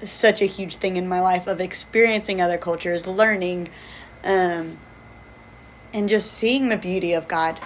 such 0.00 0.42
a 0.42 0.44
huge 0.44 0.76
thing 0.76 0.96
in 0.96 1.08
my 1.08 1.20
life 1.20 1.46
of 1.46 1.60
experiencing 1.60 2.40
other 2.40 2.58
cultures, 2.58 3.06
learning, 3.06 3.68
um, 4.24 4.78
and 5.92 6.08
just 6.08 6.32
seeing 6.32 6.68
the 6.68 6.76
beauty 6.76 7.14
of 7.14 7.28
God 7.28 7.58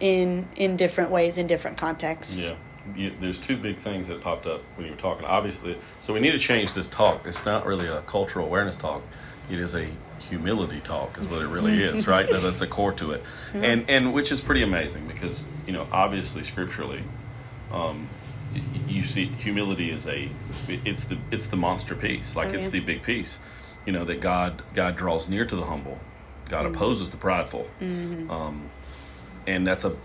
in 0.00 0.46
in 0.56 0.76
different 0.76 1.10
ways 1.10 1.38
in 1.38 1.46
different 1.46 1.78
contexts. 1.78 2.44
Yeah. 2.44 2.54
You, 2.96 3.12
there's 3.20 3.38
two 3.38 3.56
big 3.56 3.78
things 3.78 4.08
that 4.08 4.20
popped 4.20 4.44
up 4.46 4.60
when 4.74 4.86
you 4.86 4.92
were 4.92 4.98
talking. 4.98 5.24
Obviously, 5.24 5.78
so 6.00 6.12
we 6.12 6.18
need 6.18 6.32
to 6.32 6.38
change 6.38 6.74
this 6.74 6.88
talk. 6.88 7.24
It's 7.26 7.44
not 7.44 7.64
really 7.64 7.86
a 7.86 8.00
cultural 8.02 8.44
awareness 8.44 8.74
talk. 8.74 9.02
It 9.48 9.60
is 9.60 9.76
a 9.76 9.86
humility 10.18 10.80
talk, 10.80 11.16
is 11.18 11.30
what 11.30 11.42
it 11.42 11.46
really 11.46 11.80
is, 11.82 12.08
right? 12.08 12.28
That's 12.28 12.58
the 12.58 12.66
core 12.66 12.92
to 12.94 13.12
it, 13.12 13.22
and 13.54 13.88
and 13.88 14.12
which 14.12 14.32
is 14.32 14.40
pretty 14.40 14.62
amazing 14.62 15.06
because 15.06 15.46
you 15.66 15.72
know 15.72 15.86
obviously 15.92 16.42
scripturally, 16.42 17.02
um, 17.72 18.08
you 18.86 19.04
see 19.04 19.26
humility 19.26 19.90
is 19.90 20.06
a 20.06 20.28
it's 20.68 21.04
the 21.04 21.18
it's 21.30 21.46
the 21.46 21.56
monster 21.56 21.94
piece, 21.94 22.36
like 22.36 22.48
Oh, 22.48 22.58
it's 22.58 22.68
the 22.70 22.80
big 22.80 23.02
piece. 23.02 23.38
You 23.86 23.92
know 23.92 24.04
that 24.04 24.20
God 24.20 24.62
God 24.74 24.96
draws 24.96 25.28
near 25.28 25.44
to 25.46 25.56
the 25.56 25.64
humble, 25.64 25.98
God 26.48 26.66
opposes 26.66 27.10
the 27.10 27.16
prideful, 27.16 27.66
um, 27.80 28.68
and 29.46 29.66
that's 29.66 29.84
a 29.84 29.96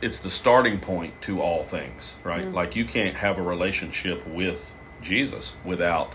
it's 0.00 0.20
the 0.20 0.30
starting 0.30 0.78
point 0.78 1.20
to 1.22 1.40
all 1.42 1.64
things, 1.64 2.16
right? 2.22 2.50
Like 2.52 2.76
you 2.76 2.84
can't 2.84 3.16
have 3.16 3.38
a 3.38 3.42
relationship 3.42 4.24
with 4.28 4.72
Jesus 5.02 5.56
without 5.64 6.12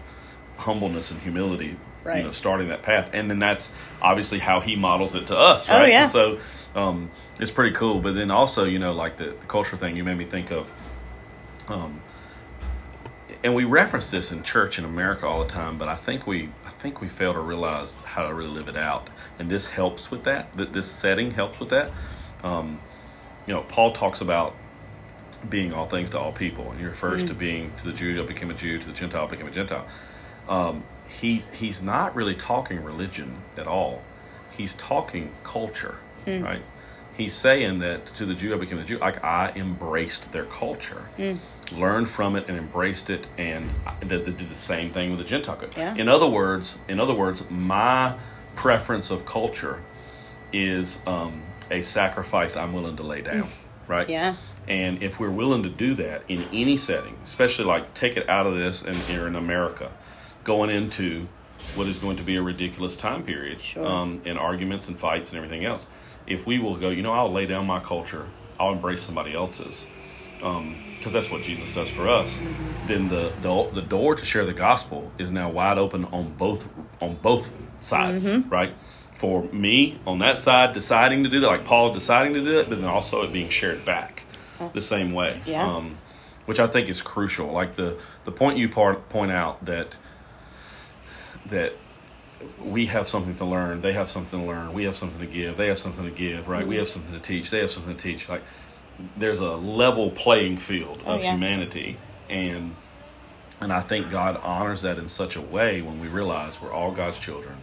humbleness 0.57 1.11
and 1.11 1.19
humility, 1.21 1.75
Right. 2.05 2.19
you 2.19 2.23
know, 2.23 2.31
starting 2.31 2.69
that 2.69 2.81
path. 2.83 3.09
And 3.13 3.29
then 3.29 3.39
that's 3.39 3.73
obviously 4.01 4.39
how 4.39 4.59
he 4.61 4.75
models 4.77 5.15
it 5.15 5.27
to 5.27 5.37
us, 5.37 5.69
Oh, 5.69 5.79
right? 5.79 5.89
yeah. 5.89 6.07
So 6.07 6.39
um, 6.75 7.09
it's 7.39 7.51
pretty 7.51 7.75
cool. 7.75 7.99
But 7.99 8.15
then 8.15 8.31
also, 8.31 8.65
you 8.65 8.79
know, 8.79 8.93
like 8.93 9.17
the, 9.17 9.25
the 9.25 9.45
culture 9.47 9.77
thing, 9.77 9.95
you 9.95 10.03
made 10.03 10.17
me 10.17 10.25
think 10.25 10.51
of. 10.51 10.69
Um, 11.67 12.01
and 13.43 13.53
we 13.53 13.65
reference 13.65 14.09
this 14.09 14.31
in 14.31 14.41
church 14.43 14.79
in 14.79 14.85
America 14.85 15.27
all 15.27 15.43
the 15.43 15.49
time, 15.49 15.77
but 15.77 15.87
I 15.87 15.95
think 15.95 16.25
we 16.25 16.49
I 16.65 16.69
think 16.79 17.01
we 17.01 17.09
fail 17.09 17.33
to 17.33 17.39
realize 17.39 17.95
how 17.97 18.27
to 18.27 18.33
really 18.33 18.49
live 18.51 18.69
it 18.69 18.77
out, 18.77 19.09
and 19.39 19.49
this 19.49 19.69
helps 19.69 20.11
with 20.11 20.23
that. 20.23 20.55
That 20.55 20.73
this 20.73 20.89
setting 20.89 21.31
helps 21.31 21.59
with 21.59 21.69
that. 21.69 21.91
Um, 22.43 22.79
you 23.45 23.53
know, 23.53 23.61
Paul 23.63 23.91
talks 23.91 24.21
about 24.21 24.55
being 25.49 25.73
all 25.73 25.87
things 25.87 26.09
to 26.11 26.19
all 26.19 26.31
people, 26.31 26.71
and 26.71 26.79
he 26.79 26.85
refers 26.85 27.25
to 27.25 27.33
being 27.33 27.71
to 27.79 27.85
the 27.85 27.93
Jew 27.93 28.21
I 28.21 28.25
became 28.25 28.49
a 28.49 28.53
Jew, 28.53 28.79
to 28.79 28.85
the 28.85 28.93
Gentile 28.93 29.25
I 29.25 29.29
became 29.29 29.47
a 29.47 29.51
Gentile. 29.51 29.85
Um, 30.47 30.83
he's 31.07 31.49
he's 31.49 31.83
not 31.83 32.15
really 32.15 32.35
talking 32.35 32.81
religion 32.83 33.35
at 33.57 33.67
all. 33.67 34.01
He's 34.51 34.75
talking 34.75 35.31
culture, 35.43 35.97
right? 36.27 36.61
He's 37.15 37.33
saying 37.33 37.79
that 37.79 38.07
to 38.15 38.25
the 38.25 38.33
Jew 38.33 38.55
I 38.55 38.57
became 38.57 38.79
a 38.79 38.83
Jew, 38.83 38.97
like 38.97 39.23
I 39.23 39.51
embraced 39.55 40.31
their 40.31 40.45
culture, 40.45 41.03
learned 41.71 42.09
from 42.09 42.35
it, 42.35 42.45
and 42.47 42.57
embraced 42.57 43.09
it, 43.11 43.27
and 43.37 43.69
I 43.85 43.93
did, 44.03 44.25
did 44.25 44.49
the 44.49 44.55
same 44.55 44.91
thing 44.91 45.11
with 45.11 45.19
the 45.19 45.25
Gentile. 45.25 45.59
Yeah. 45.77 45.93
In 45.95 46.07
other 46.09 46.27
words, 46.27 46.77
in 46.87 46.99
other 46.99 47.13
words, 47.13 47.49
my 47.51 48.15
preference 48.55 49.11
of 49.11 49.25
culture 49.25 49.81
is 50.51 51.01
um, 51.07 51.43
a 51.71 51.81
sacrifice 51.81 52.57
I'm 52.57 52.73
willing 52.73 52.97
to 52.97 53.03
lay 53.03 53.21
down, 53.21 53.47
right? 53.87 54.09
Yeah. 54.09 54.35
And 54.67 55.03
if 55.03 55.19
we're 55.19 55.31
willing 55.31 55.63
to 55.63 55.69
do 55.69 55.93
that 55.95 56.23
in 56.29 56.43
any 56.53 56.77
setting, 56.77 57.17
especially 57.23 57.65
like 57.65 57.93
take 57.93 58.17
it 58.17 58.29
out 58.29 58.47
of 58.47 58.55
this 58.55 58.83
and 58.83 58.95
here 58.95 59.27
in 59.27 59.35
America, 59.35 59.91
going 60.43 60.69
into 60.69 61.27
what 61.75 61.87
is 61.87 61.99
going 61.99 62.17
to 62.17 62.23
be 62.23 62.35
a 62.37 62.41
ridiculous 62.41 62.97
time 62.97 63.23
period, 63.23 63.59
Sure. 63.59 63.85
um, 63.85 64.21
and 64.25 64.37
arguments 64.37 64.87
and 64.87 64.97
fights 64.97 65.31
and 65.31 65.37
everything 65.37 65.65
else, 65.65 65.87
if 66.27 66.45
we 66.45 66.59
will 66.59 66.77
go, 66.77 66.89
you 66.89 67.01
know, 67.01 67.11
I'll 67.11 67.31
lay 67.31 67.45
down 67.45 67.65
my 67.67 67.79
culture, 67.79 68.27
I'll 68.59 68.73
embrace 68.73 69.01
somebody 69.01 69.33
else's, 69.33 69.87
because 70.37 71.13
that's 71.13 71.29
what 71.31 71.41
Jesus 71.43 71.73
does 71.73 71.89
for 71.89 72.07
us. 72.07 72.39
Then 72.87 73.09
the, 73.09 73.31
the 73.41 73.69
the 73.73 73.81
door 73.81 74.15
to 74.15 74.25
share 74.25 74.45
the 74.45 74.53
gospel 74.53 75.11
is 75.17 75.31
now 75.31 75.49
wide 75.49 75.77
open 75.77 76.05
on 76.05 76.33
both 76.33 76.67
on 77.01 77.15
both 77.15 77.51
sides, 77.81 78.25
Mm-hmm. 78.25 78.49
right? 78.49 78.73
For 79.15 79.43
me 79.43 79.99
on 80.07 80.19
that 80.19 80.37
side, 80.39 80.73
deciding 80.73 81.23
to 81.23 81.29
do 81.29 81.39
that, 81.41 81.47
like 81.47 81.65
Paul 81.65 81.93
deciding 81.93 82.33
to 82.33 82.41
do 82.43 82.59
it, 82.59 82.69
but 82.69 82.81
then 82.81 82.89
also 82.89 83.21
it 83.23 83.31
being 83.31 83.49
shared 83.49 83.85
back 83.85 84.23
the 84.73 84.81
same 84.81 85.11
way. 85.13 85.41
Yeah. 85.45 85.67
Um, 85.67 85.97
which 86.45 86.59
I 86.59 86.67
think 86.67 86.89
is 86.89 87.01
crucial. 87.01 87.51
Like 87.51 87.75
the 87.75 87.97
the 88.25 88.31
point 88.31 88.57
you 88.57 88.67
part, 88.69 89.07
point 89.09 89.31
out 89.31 89.63
that 89.65 89.95
that 91.49 91.73
we 92.61 92.85
have 92.87 93.07
something 93.07 93.35
to 93.35 93.45
learn, 93.45 93.81
they 93.81 93.93
have 93.93 94.09
something 94.09 94.39
to 94.39 94.45
learn, 94.45 94.73
we 94.73 94.83
have 94.85 94.95
something 94.95 95.19
to 95.19 95.25
give, 95.25 95.57
they 95.57 95.67
have 95.67 95.79
something 95.79 96.05
to 96.05 96.11
give, 96.11 96.47
right? 96.47 96.61
Mm-hmm. 96.61 96.69
We 96.69 96.75
have 96.77 96.89
something 96.89 97.13
to 97.13 97.19
teach, 97.19 97.49
they 97.49 97.59
have 97.59 97.71
something 97.71 97.95
to 97.95 98.01
teach. 98.01 98.29
Like 98.29 98.43
there's 99.17 99.39
a 99.39 99.55
level 99.55 100.11
playing 100.11 100.57
field 100.57 101.01
Oh, 101.05 101.15
of 101.15 101.23
yeah. 101.23 101.31
humanity 101.33 101.97
and 102.29 102.75
and 103.61 103.71
I 103.71 103.79
think 103.81 104.09
God 104.11 104.39
honors 104.43 104.81
that 104.81 104.97
in 104.97 105.07
such 105.07 105.35
a 105.35 105.41
way 105.41 105.81
when 105.81 105.99
we 106.01 106.07
realize 106.07 106.61
we're 106.61 106.73
all 106.73 106.91
God's 106.91 107.19
children. 107.19 107.55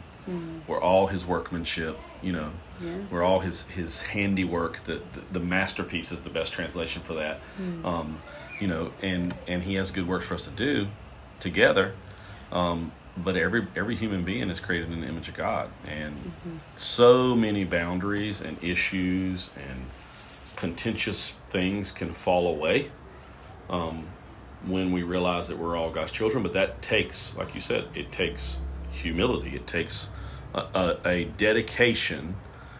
We're 0.69 0.81
all 0.81 1.09
his 1.09 1.27
workmanship, 1.27 1.99
you 2.23 2.31
know. 2.33 2.51
Yeah. 2.81 2.99
We're 3.11 3.25
all 3.25 3.41
his 3.41 3.67
his 3.67 4.01
handiwork. 4.01 4.79
The, 4.85 5.01
the 5.13 5.21
the 5.33 5.41
masterpiece 5.41 6.13
is 6.13 6.23
the 6.23 6.31
best 6.31 6.53
translation 6.53 7.03
for 7.03 7.15
that. 7.15 7.41
Mm. 7.61 7.85
Um, 7.85 8.19
you 8.61 8.69
know, 8.69 8.93
and 9.03 9.35
and 9.49 9.61
he 9.61 9.75
has 9.75 9.91
good 9.91 10.07
works 10.07 10.27
for 10.27 10.35
us 10.35 10.45
to 10.45 10.51
do 10.51 10.87
together. 11.41 11.95
Um, 12.53 12.93
but 13.25 13.37
every 13.37 13.67
every 13.77 13.97
human 13.97 14.25
being 14.25 14.51
is 14.51 14.61
created 14.61 14.91
in 14.93 15.01
the 15.01 15.07
image 15.07 15.29
of 15.29 15.35
God, 15.37 15.71
and 15.87 16.15
Mm-hmm. 16.17 16.57
so 16.77 17.35
many 17.37 17.65
boundaries 17.65 18.41
and 18.41 18.57
issues 18.63 19.51
and 19.57 19.85
contentious 20.57 21.35
things 21.49 21.93
can 21.93 22.13
fall 22.13 22.49
away 22.49 22.91
um, 23.69 24.07
when 24.67 24.93
we 24.93 25.03
realize 25.03 25.49
that 25.49 25.59
we're 25.59 25.77
all 25.77 25.91
God's 25.91 26.13
children. 26.13 26.43
But 26.43 26.53
that 26.55 26.83
takes, 26.83 27.37
like 27.37 27.55
you 27.55 27.61
said, 27.61 27.85
it 27.95 28.13
takes 28.13 28.61
humility. 28.93 29.55
It 29.57 29.67
takes 29.67 30.11
a, 30.55 30.59
a, 30.59 30.99
a 31.09 31.25
dedication. 31.25 32.37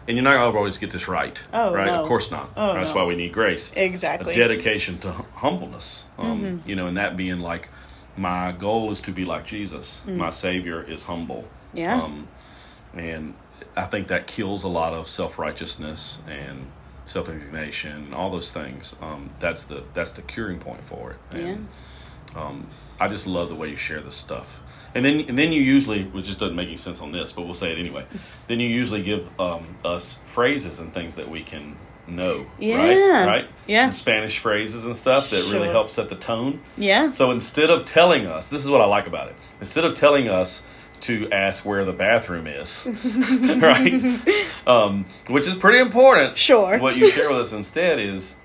And 0.07 0.17
you're 0.17 0.23
not 0.23 0.33
going 0.35 0.51
to 0.51 0.57
always 0.57 0.77
get 0.77 0.91
this 0.91 1.07
right. 1.07 1.37
Oh, 1.53 1.73
right? 1.73 1.85
no. 1.85 2.01
Of 2.01 2.07
course 2.07 2.31
not. 2.31 2.49
Oh, 2.57 2.73
That's 2.73 2.89
no. 2.89 2.97
why 2.97 3.03
we 3.05 3.15
need 3.15 3.31
grace. 3.33 3.71
Exactly. 3.75 4.33
A 4.33 4.37
dedication 4.37 4.97
to 4.99 5.11
humbleness. 5.11 6.05
Um, 6.17 6.41
Mm-hmm. 6.43 6.69
You 6.69 6.75
know, 6.75 6.87
and 6.87 6.97
that 6.97 7.15
being 7.17 7.39
like, 7.39 7.69
my 8.17 8.51
goal 8.51 8.91
is 8.91 9.01
to 9.01 9.11
be 9.11 9.25
like 9.25 9.45
Jesus. 9.45 10.01
My 10.05 10.29
Savior 10.29 10.83
is 10.83 11.03
humble. 11.03 11.43
Mm. 11.73 11.79
Yeah. 11.79 12.01
Um, 12.01 12.27
and 12.93 13.33
I 13.75 13.85
think 13.85 14.07
that 14.09 14.27
kills 14.27 14.63
a 14.63 14.67
lot 14.67 14.93
of 14.93 15.07
self 15.07 15.39
righteousness 15.39 16.21
and 16.27 16.67
self 17.05 17.29
indignation 17.29 17.91
and 17.91 18.13
all 18.13 18.31
those 18.31 18.51
things. 18.51 18.95
Um, 19.01 19.31
that's 19.39 19.63
the 19.63 19.83
that's 19.93 20.13
the 20.13 20.21
curing 20.21 20.59
point 20.59 20.83
for 20.83 21.11
it. 21.11 21.17
And, 21.31 21.67
um, 22.35 22.67
I 22.99 23.07
just 23.07 23.27
love 23.27 23.49
the 23.49 23.55
way 23.55 23.69
you 23.69 23.75
share 23.75 24.01
this 24.01 24.15
stuff. 24.15 24.61
And 24.93 25.05
then 25.05 25.21
and 25.21 25.37
then 25.37 25.51
you 25.51 25.61
usually, 25.61 26.03
which 26.03 26.25
just 26.25 26.39
doesn't 26.39 26.55
make 26.55 26.67
any 26.67 26.77
sense 26.77 27.01
on 27.01 27.11
this, 27.11 27.31
but 27.31 27.43
we'll 27.43 27.53
say 27.53 27.71
it 27.71 27.77
anyway. 27.79 28.05
Then 28.47 28.59
you 28.59 28.67
usually 28.67 29.01
give 29.01 29.29
um, 29.39 29.77
us 29.85 30.19
phrases 30.25 30.79
and 30.81 30.93
things 30.93 31.15
that 31.15 31.29
we 31.29 31.41
can 31.41 31.77
know. 32.07 32.45
Yeah. 32.57 33.25
Right. 33.25 33.27
Right. 33.27 33.49
Yeah. 33.67 33.85
Some 33.85 33.93
Spanish 33.93 34.39
phrases 34.39 34.85
and 34.85 34.95
stuff 34.95 35.29
that 35.31 35.51
really 35.51 35.67
help 35.67 35.89
set 35.89 36.09
the 36.09 36.15
tone. 36.15 36.61
Yeah. 36.77 37.11
So 37.11 37.31
instead 37.31 37.69
of 37.69 37.85
telling 37.85 38.25
us, 38.25 38.49
this 38.49 38.63
is 38.63 38.69
what 38.69 38.81
I 38.81 38.85
like 38.85 39.07
about 39.07 39.29
it. 39.29 39.35
Instead 39.59 39.85
of 39.85 39.95
telling 39.95 40.27
us 40.27 40.63
to 41.01 41.31
ask 41.31 41.65
where 41.65 41.83
the 41.83 41.93
bathroom 41.93 42.47
is, 42.47 42.87
right? 43.57 44.21
Um, 44.67 45.05
which 45.27 45.47
is 45.47 45.55
pretty 45.55 45.79
important. 45.79 46.37
Sure. 46.37 46.77
What 46.77 46.95
you 46.95 47.09
share 47.09 47.29
with 47.29 47.39
us 47.39 47.53
instead 47.53 47.99
is 47.99 48.35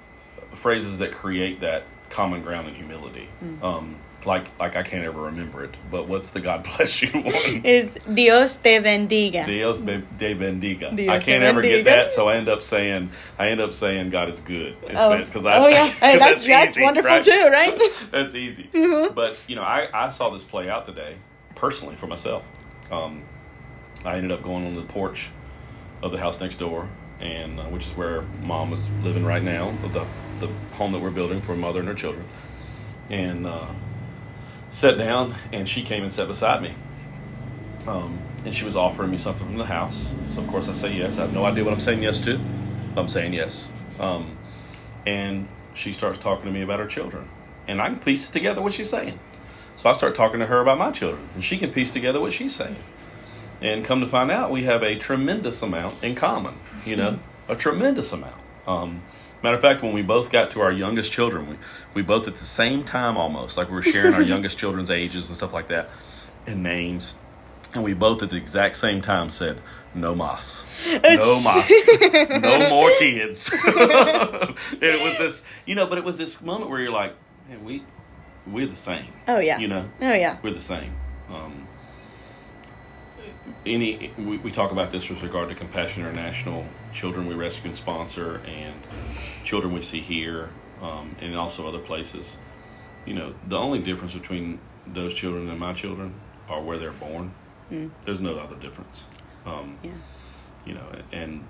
phrases 0.55 0.99
that 0.99 1.13
create 1.13 1.61
that 1.61 1.85
common 2.11 2.43
ground 2.43 2.69
and 2.69 2.77
humility. 2.77 3.29
Mm. 3.43 3.63
Um, 3.63 3.97
like, 4.27 4.59
like 4.59 4.77
I 4.77 4.83
can't 4.83 5.05
ever 5.05 5.23
remember 5.23 5.65
it, 5.65 5.75
but 5.91 6.09
what's 6.09 6.31
the 6.31 6.41
God 6.41 6.65
bless 6.77 7.03
you 7.03 7.11
one? 7.11 7.65
Is 7.65 7.97
Dios 8.13 8.57
te 8.57 8.79
bendiga. 8.81 9.47
Dios 9.47 9.83
de 9.83 10.03
bendiga. 10.35 10.95
Dios 10.95 11.11
I 11.11 11.19
can't 11.19 11.43
ever 11.43 11.63
get 11.63 11.85
that, 11.85 12.13
so 12.13 12.29
I 12.29 12.37
end 12.37 12.49
up 12.49 12.63
saying 12.63 13.11
I 13.39 13.49
end 13.49 13.61
up 13.61 13.73
saying 13.73 14.11
God 14.11 14.29
is 14.29 14.41
good. 14.41 14.77
Oh, 14.95 15.13
instead, 15.13 15.47
I, 15.47 15.65
oh 15.65 15.69
yeah, 15.69 15.87
Hey, 16.01 16.19
that's 16.19 16.47
that's 16.47 16.77
easy, 16.77 16.83
wonderful 16.83 17.11
right? 17.11 17.23
too, 17.23 17.49
right? 17.51 17.81
That's 18.11 18.35
easy. 18.35 18.69
But 18.73 19.43
you 19.49 19.57
know, 19.57 19.63
I, 19.63 19.89
I 19.93 20.11
saw 20.11 20.31
this 20.31 20.45
play 20.45 20.69
out 20.69 20.87
today 20.87 21.17
personally 21.55 21.97
for 21.97 22.07
myself. 22.07 22.45
Um, 22.91 23.23
I 24.05 24.17
ended 24.17 24.31
up 24.33 24.43
going 24.43 24.67
on 24.67 24.75
the 24.75 24.83
porch 24.83 25.31
of 26.03 26.13
the 26.13 26.19
house 26.19 26.41
next 26.41 26.59
door, 26.59 26.89
and 27.21 27.59
uh, 27.59 27.65
which 27.65 27.87
is 27.87 27.97
where 27.97 28.23
mom 28.43 28.73
is 28.73 28.89
living 29.03 29.25
right 29.25 29.43
now, 29.43 29.73
the 29.93 30.07
the 30.41 30.49
home 30.75 30.93
that 30.93 31.01
we're 31.01 31.11
building 31.11 31.41
for 31.41 31.57
mother 31.57 31.81
and 31.81 31.89
her 31.89 31.95
children, 31.95 32.27
and 33.11 33.47
uh, 33.47 33.67
sat 34.71 34.99
down, 34.99 35.35
and 35.53 35.69
she 35.69 35.83
came 35.83 36.03
and 36.03 36.13
sat 36.13 36.29
beside 36.29 36.63
me. 36.63 36.75
Um, 37.87 38.19
and 38.45 38.55
she 38.55 38.65
was 38.65 38.77
offering 38.77 39.11
me 39.11 39.19
something 39.19 39.47
from 39.47 39.57
the 39.59 39.65
house. 39.65 40.13
So 40.29 40.41
of 40.41 40.49
course 40.49 40.69
I 40.69 40.73
say 40.73 40.97
yes. 40.97 41.19
I 41.19 41.23
have 41.23 41.35
no 41.35 41.45
idea 41.45 41.65
what 41.65 41.73
I'm 41.73 41.81
saying 41.81 42.03
yes 42.03 42.21
to. 42.23 42.39
but 42.95 43.01
I'm 43.01 43.09
saying 43.09 43.33
yes. 43.33 43.71
Um, 43.99 44.37
and 45.07 45.49
she 45.75 45.93
starts 45.93 46.19
talking 46.19 46.47
to 46.47 46.51
me 46.53 46.63
about 46.63 46.81
her 46.81 46.87
children, 46.87 47.29
and 47.69 47.81
I 47.81 47.89
can 47.89 47.99
piece 47.99 48.29
together 48.29 48.63
what 48.63 48.73
she's 48.73 48.91
saying. 48.91 49.19
So 49.77 49.91
I 49.91 49.93
start 49.93 50.15
talking 50.15 50.41
to 50.41 50.47
her 50.47 50.61
about 50.61 50.79
my 50.79 50.91
children, 50.91 51.29
and 51.35 51.45
she 51.45 51.59
can 51.59 51.71
piece 51.73 51.93
together 51.93 52.21
what 52.21 52.33
she's 52.33 52.55
saying. 52.55 52.77
And 53.61 53.85
come 53.85 54.01
to 54.01 54.07
find 54.07 54.31
out, 54.31 54.51
we 54.51 54.65
have 54.65 54.83
a 54.83 54.99
tremendous 54.99 55.63
amount 55.63 56.03
in 56.03 56.15
common. 56.15 56.55
You 56.85 56.97
know, 56.97 57.19
a 57.49 57.57
tremendous 57.57 58.13
amount. 58.13 58.41
Um, 58.67 59.03
matter 59.43 59.57
of 59.57 59.61
fact, 59.63 59.83
when 59.83 59.93
we 59.93 60.03
both 60.03 60.31
got 60.33 60.51
to 60.53 60.61
our 60.61 60.73
youngest 60.73 61.13
children, 61.13 61.49
we 61.49 61.57
we 61.95 62.03
both 62.03 62.27
at 62.29 62.37
the 62.37 62.45
same 62.45 62.85
time 62.85 63.17
almost, 63.17 63.57
like 63.57 63.69
we 63.69 63.75
were 63.75 63.83
sharing 63.83 64.15
our 64.15 64.23
youngest 64.35 64.59
children's 64.59 64.91
ages 64.91 65.29
and 65.29 65.37
stuff 65.37 65.53
like 65.53 65.69
that, 65.69 65.89
and 66.47 66.63
names. 66.63 67.15
And 67.75 67.83
we 67.85 67.93
both 67.95 68.23
at 68.23 68.31
the 68.31 68.37
exact 68.37 68.77
same 68.79 69.03
time 69.03 69.29
said, 69.29 69.61
"No 69.95 70.15
mas, 70.15 70.65
no 71.03 71.41
mas, 71.45 71.71
no 72.31 72.71
more 72.71 72.91
kids." 72.99 73.51
and 73.53 73.63
it 74.83 75.03
was 75.03 75.19
this, 75.19 75.45
you 75.67 75.75
know, 75.75 75.87
but 75.87 75.99
it 75.99 76.05
was 76.05 76.17
this 76.17 76.41
moment 76.41 76.71
where 76.71 76.81
you're 76.81 76.93
like, 76.93 77.15
"Man, 77.49 77.65
we 77.65 77.83
we're 78.47 78.67
the 78.67 78.77
same." 78.77 79.09
Oh 79.29 79.39
yeah. 79.41 79.59
You 79.59 79.69
know, 79.69 79.91
Oh 80.01 80.15
yeah. 80.15 80.39
we're 80.43 80.55
the 80.55 80.61
same. 80.61 80.93
Um, 81.29 81.66
any 83.65 84.13
we, 84.19 84.39
we 84.39 84.51
talk 84.51 84.73
about 84.73 84.91
this 84.91 85.09
with 85.09 85.23
regard 85.23 85.49
to 85.49 85.55
Compassion 85.55 86.03
International, 86.03 86.65
children 86.93 87.27
we 87.27 87.35
rescue 87.35 87.69
and 87.69 87.77
sponsor, 87.77 88.41
and 88.47 88.75
children 89.45 89.73
we 89.75 89.81
see 89.83 90.01
here, 90.01 90.51
um, 90.83 91.15
and 91.21 91.37
also 91.37 91.67
other 91.67 91.79
places. 91.79 92.39
You 93.05 93.15
know, 93.15 93.35
the 93.47 93.59
only 93.59 93.81
difference 93.81 94.15
between 94.15 94.59
those 94.87 95.15
children 95.15 95.49
and 95.49 95.59
my 95.59 95.73
children 95.73 96.15
are 96.49 96.61
where 96.63 96.79
they're 96.79 96.93
born. 96.93 97.33
There's 98.05 98.21
no 98.21 98.37
other 98.39 98.55
difference. 98.57 99.05
Um, 99.45 99.77
Yeah. 99.83 99.93
you 100.65 100.75
know, 100.75 100.87
and 101.13 101.45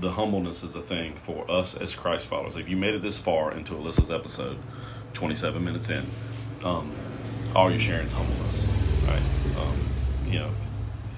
the 0.00 0.12
humbleness 0.12 0.62
is 0.62 0.74
a 0.74 0.80
thing 0.80 1.16
for 1.16 1.50
us 1.50 1.74
as 1.76 1.94
Christ 1.94 2.26
followers. 2.26 2.56
If 2.56 2.68
you 2.68 2.76
made 2.76 2.94
it 2.94 3.02
this 3.02 3.18
far 3.18 3.52
into 3.52 3.74
Alyssa's 3.74 4.10
episode, 4.10 4.56
27 5.12 5.62
minutes 5.62 5.90
in, 5.90 6.06
um, 6.64 6.90
all 7.54 7.70
you're 7.70 7.78
sharing 7.80 8.06
is 8.06 8.14
humbleness, 8.14 8.64
right? 9.06 9.22
Um, 9.58 9.76
you 10.32 10.38
know, 10.38 10.50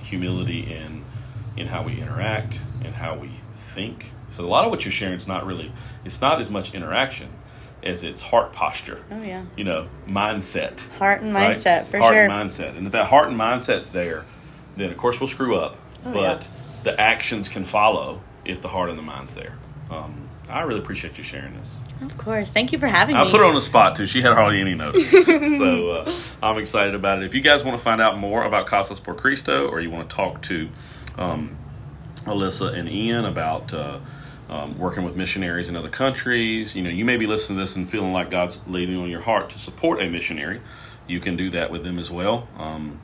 humility 0.09 0.73
in 0.73 1.05
in 1.57 1.67
how 1.67 1.83
we 1.83 2.01
interact 2.01 2.59
and 2.85 2.95
how 2.95 3.17
we 3.17 3.31
think. 3.75 4.13
So 4.29 4.45
a 4.45 4.47
lot 4.47 4.65
of 4.65 4.71
what 4.71 4.85
you're 4.85 4.93
sharing 4.93 5.15
is 5.15 5.27
not 5.27 5.45
really, 5.47 5.73
it's 6.05 6.21
not 6.21 6.41
as 6.41 6.51
much 6.51 6.75
interaction 6.75 7.29
as 7.83 8.05
it's 8.05 8.23
heart 8.23 8.53
posture. 8.53 9.03
Oh 9.11 9.23
yeah. 9.23 9.45
You 9.57 9.65
know, 9.65 9.89
mindset 10.07 10.81
Heart 10.99 11.23
and 11.23 11.35
right? 11.35 11.57
mindset 11.57 11.87
for 11.87 11.99
heart 11.99 12.15
sure. 12.15 12.29
Heart 12.29 12.41
and 12.43 12.51
mindset. 12.51 12.77
And 12.77 12.87
if 12.87 12.93
that 12.93 13.07
heart 13.07 13.29
and 13.29 13.39
mindset's 13.39 13.91
there, 13.91 14.25
then 14.77 14.91
of 14.91 14.97
course 14.97 15.21
we'll 15.21 15.29
screw 15.29 15.57
up. 15.57 15.77
Oh, 16.05 16.13
but 16.13 16.41
yeah. 16.41 16.47
the 16.85 17.01
actions 17.01 17.49
can 17.49 17.65
follow 17.65 18.21
if 18.45 18.63
the 18.63 18.69
heart 18.69 18.91
and 18.91 18.99
the 18.99 19.03
mind's 19.03 19.35
there. 19.35 19.55
Um, 19.91 20.28
I 20.49 20.63
really 20.63 20.81
appreciate 20.81 21.19
you 21.19 21.25
sharing 21.25 21.55
this. 21.59 21.77
Of 22.01 22.17
course. 22.17 22.51
Thank 22.51 22.73
you 22.73 22.79
for 22.79 22.87
having 22.87 23.17
I 23.17 23.23
me. 23.23 23.29
I 23.29 23.31
put 23.31 23.41
her 23.41 23.47
on 23.47 23.55
the 23.55 23.61
spot 23.61 23.97
too. 23.97 24.07
She 24.07 24.23
had 24.23 24.33
hardly 24.33 24.61
any 24.61 24.75
notes, 24.75 25.11
so 25.11 25.91
uh, 25.91 26.13
I'm 26.43 26.59
excited 26.59 26.95
about 26.95 27.19
it. 27.19 27.27
If 27.27 27.35
you 27.35 27.41
guys 27.41 27.65
want 27.65 27.79
to 27.79 27.83
find 27.83 28.01
out 28.01 28.19
more 28.19 28.45
about 28.45 28.67
Casas 28.67 29.01
por 29.01 29.15
Cristo, 29.15 29.69
or 29.69 29.81
you 29.81 29.91
want 29.91 30.09
to 30.09 30.17
talk 30.17 30.43
to 30.43 30.69
um, 31.19 31.57
Alyssa 32.25 32.73
and 32.75 32.89
Ian 32.89 33.25
about 33.25 33.75
uh, 33.75 33.99
um, 34.49 34.79
working 34.79 35.05
with 35.05 35.17
missionaries 35.17 35.69
in 35.69 35.77
other 35.77 35.89
countries, 35.89 36.75
you 36.75 36.83
know, 36.83 36.91
you 36.91 37.05
may 37.05 37.17
be 37.17 37.27
listening 37.27 37.59
to 37.59 37.63
this 37.63 37.77
and 37.77 37.89
feeling 37.89 38.13
like 38.13 38.31
God's 38.31 38.67
leading 38.67 38.97
on 38.97 39.11
your 39.11 39.21
heart 39.21 39.51
to 39.51 39.59
support 39.59 40.01
a 40.01 40.09
missionary. 40.09 40.61
You 41.07 41.21
can 41.21 41.37
do 41.37 41.51
that 41.51 41.71
with 41.71 41.85
them 41.85 41.99
as 41.99 42.11
well. 42.11 42.49
Um, 42.57 43.01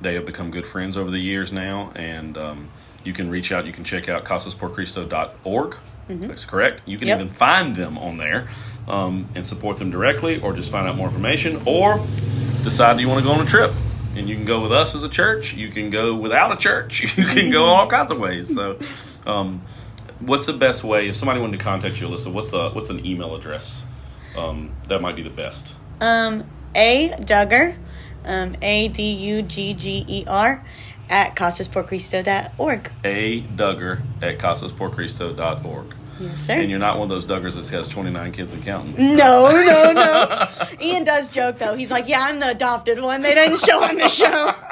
they 0.00 0.14
have 0.14 0.26
become 0.26 0.50
good 0.50 0.66
friends 0.66 0.96
over 0.96 1.10
the 1.10 1.18
years 1.18 1.52
now, 1.52 1.92
and 1.94 2.36
um, 2.36 2.70
you 3.04 3.12
can 3.12 3.30
reach 3.30 3.52
out. 3.52 3.66
You 3.66 3.72
can 3.72 3.84
check 3.84 4.08
out 4.08 4.24
casasporcristo.org. 4.24 5.76
That's 6.08 6.44
correct. 6.44 6.82
You 6.86 6.98
can 6.98 7.08
Yep. 7.08 7.20
even 7.20 7.32
find 7.34 7.74
them 7.76 7.98
on 7.98 8.16
there 8.18 8.48
um, 8.88 9.26
and 9.34 9.46
support 9.46 9.76
them 9.78 9.90
directly, 9.90 10.40
or 10.40 10.52
just 10.52 10.70
find 10.70 10.86
out 10.86 10.96
more 10.96 11.08
information, 11.08 11.60
or 11.66 12.00
decide 12.62 13.00
you 13.00 13.08
want 13.08 13.22
to 13.22 13.28
go 13.28 13.34
on 13.34 13.44
a 13.44 13.48
trip. 13.48 13.72
And 14.14 14.28
you 14.28 14.34
can 14.36 14.44
go 14.46 14.60
with 14.62 14.72
us 14.72 14.94
as 14.94 15.02
a 15.02 15.08
church. 15.10 15.52
You 15.54 15.68
can 15.70 15.90
go 15.90 16.14
without 16.14 16.50
a 16.52 16.56
church. 16.56 17.02
You 17.18 17.24
can 17.26 17.50
go 17.50 17.64
all 17.64 17.86
kinds 17.88 18.10
of 18.10 18.18
ways. 18.18 18.54
So, 18.54 18.78
um, 19.26 19.60
what's 20.20 20.46
the 20.46 20.54
best 20.54 20.84
way 20.84 21.08
if 21.08 21.16
somebody 21.16 21.38
wanted 21.40 21.58
to 21.58 21.64
contact 21.64 22.00
you, 22.00 22.08
Alyssa? 22.08 22.32
What's 22.32 22.52
a 22.54 22.70
what's 22.70 22.88
an 22.90 23.04
email 23.04 23.34
address 23.34 23.84
um, 24.38 24.70
that 24.88 25.02
might 25.02 25.16
be 25.16 25.22
the 25.22 25.28
best? 25.30 25.74
Um, 26.00 26.44
A 26.74 27.10
Dugger, 27.20 27.76
um, 28.24 28.54
A 28.62 28.88
D 28.88 29.02
U 29.02 29.42
G 29.42 29.74
G 29.74 30.04
E 30.08 30.24
R, 30.28 30.64
at 31.08 31.36
casasporcristo.org. 31.36 32.90
A 33.04 33.42
Dugger 33.42 34.00
at 34.22 34.38
casasporcristo.org. 34.38 35.94
Yes, 36.18 36.46
sir. 36.46 36.54
And 36.54 36.70
you're 36.70 36.78
not 36.78 36.98
one 36.98 37.04
of 37.04 37.08
those 37.10 37.26
Duggars 37.26 37.56
that 37.56 37.68
has 37.76 37.88
29 37.88 38.32
kids 38.32 38.52
and 38.54 38.62
counting. 38.62 39.16
No, 39.16 39.50
no, 39.52 39.92
no. 39.92 40.48
Ian 40.80 41.04
does 41.04 41.28
joke 41.28 41.58
though. 41.58 41.74
He's 41.74 41.90
like, 41.90 42.08
"Yeah, 42.08 42.20
I'm 42.20 42.40
the 42.40 42.50
adopted 42.50 43.02
one. 43.02 43.20
They 43.20 43.34
didn't 43.34 43.58
show 43.60 43.82
on 43.82 43.96
the 43.96 44.08
show." 44.08 44.54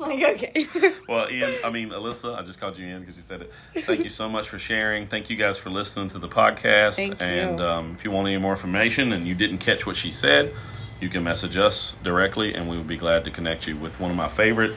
Like, 0.00 0.20
okay. 0.20 0.66
Well, 1.08 1.30
Ian, 1.30 1.52
I 1.64 1.70
mean, 1.70 1.90
Alyssa, 1.90 2.36
I 2.36 2.42
just 2.42 2.58
called 2.58 2.76
you 2.76 2.86
Ian 2.86 3.00
because 3.00 3.16
you 3.16 3.22
said 3.22 3.42
it. 3.42 3.52
Thank 3.84 4.02
you 4.02 4.10
so 4.10 4.28
much 4.28 4.48
for 4.48 4.58
sharing. 4.58 5.06
Thank 5.06 5.30
you 5.30 5.36
guys 5.36 5.58
for 5.58 5.70
listening 5.70 6.10
to 6.10 6.18
the 6.18 6.28
podcast. 6.28 6.96
Thank 6.96 7.20
you. 7.20 7.26
and 7.26 7.60
um, 7.60 7.92
if 7.96 8.02
you 8.04 8.10
want 8.10 8.26
any 8.26 8.38
more 8.38 8.50
information 8.50 9.12
and 9.12 9.28
you 9.28 9.36
didn't 9.36 9.58
catch 9.58 9.86
what 9.86 9.94
she 9.94 10.10
said, 10.10 10.52
you 11.00 11.08
can 11.08 11.22
message 11.22 11.56
us 11.56 11.94
directly, 12.02 12.52
and 12.52 12.68
we 12.68 12.76
would 12.78 12.88
be 12.88 12.96
glad 12.96 13.22
to 13.24 13.30
connect 13.30 13.68
you 13.68 13.76
with 13.76 14.00
one 14.00 14.10
of 14.10 14.16
my 14.16 14.28
favorite 14.28 14.72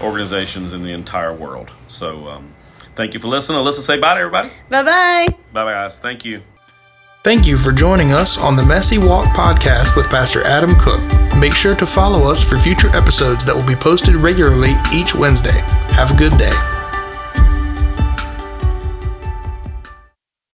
organizations 0.00 0.72
in 0.72 0.82
the 0.82 0.92
entire 0.92 1.34
world. 1.34 1.70
So, 1.88 2.28
um, 2.28 2.52
thank 2.96 3.14
you 3.14 3.20
for 3.20 3.28
listening. 3.28 3.58
Alyssa, 3.58 3.80
say 3.80 3.98
bye 3.98 4.14
to 4.14 4.20
everybody. 4.20 4.48
bye 4.68 4.82
bye. 4.82 5.26
Bye, 5.52 5.64
bye, 5.64 5.72
guys. 5.72 5.98
Thank 5.98 6.24
you. 6.24 6.42
Thank 7.22 7.46
you 7.46 7.56
for 7.56 7.72
joining 7.72 8.12
us 8.12 8.36
on 8.38 8.54
the 8.54 8.62
Messy 8.62 8.98
Walk 8.98 9.26
podcast 9.28 9.96
with 9.96 10.10
Pastor 10.10 10.42
Adam 10.44 10.74
Cook. 10.78 11.00
Make 11.38 11.54
sure 11.54 11.74
to 11.74 11.86
follow 11.86 12.30
us 12.30 12.42
for 12.42 12.58
future 12.58 12.88
episodes 12.94 13.46
that 13.46 13.56
will 13.56 13.66
be 13.66 13.74
posted 13.74 14.14
regularly 14.14 14.72
each 14.92 15.14
Wednesday. 15.14 15.62
Have 15.94 16.10
a 16.10 16.16
good 16.16 16.36
day. 16.36 16.73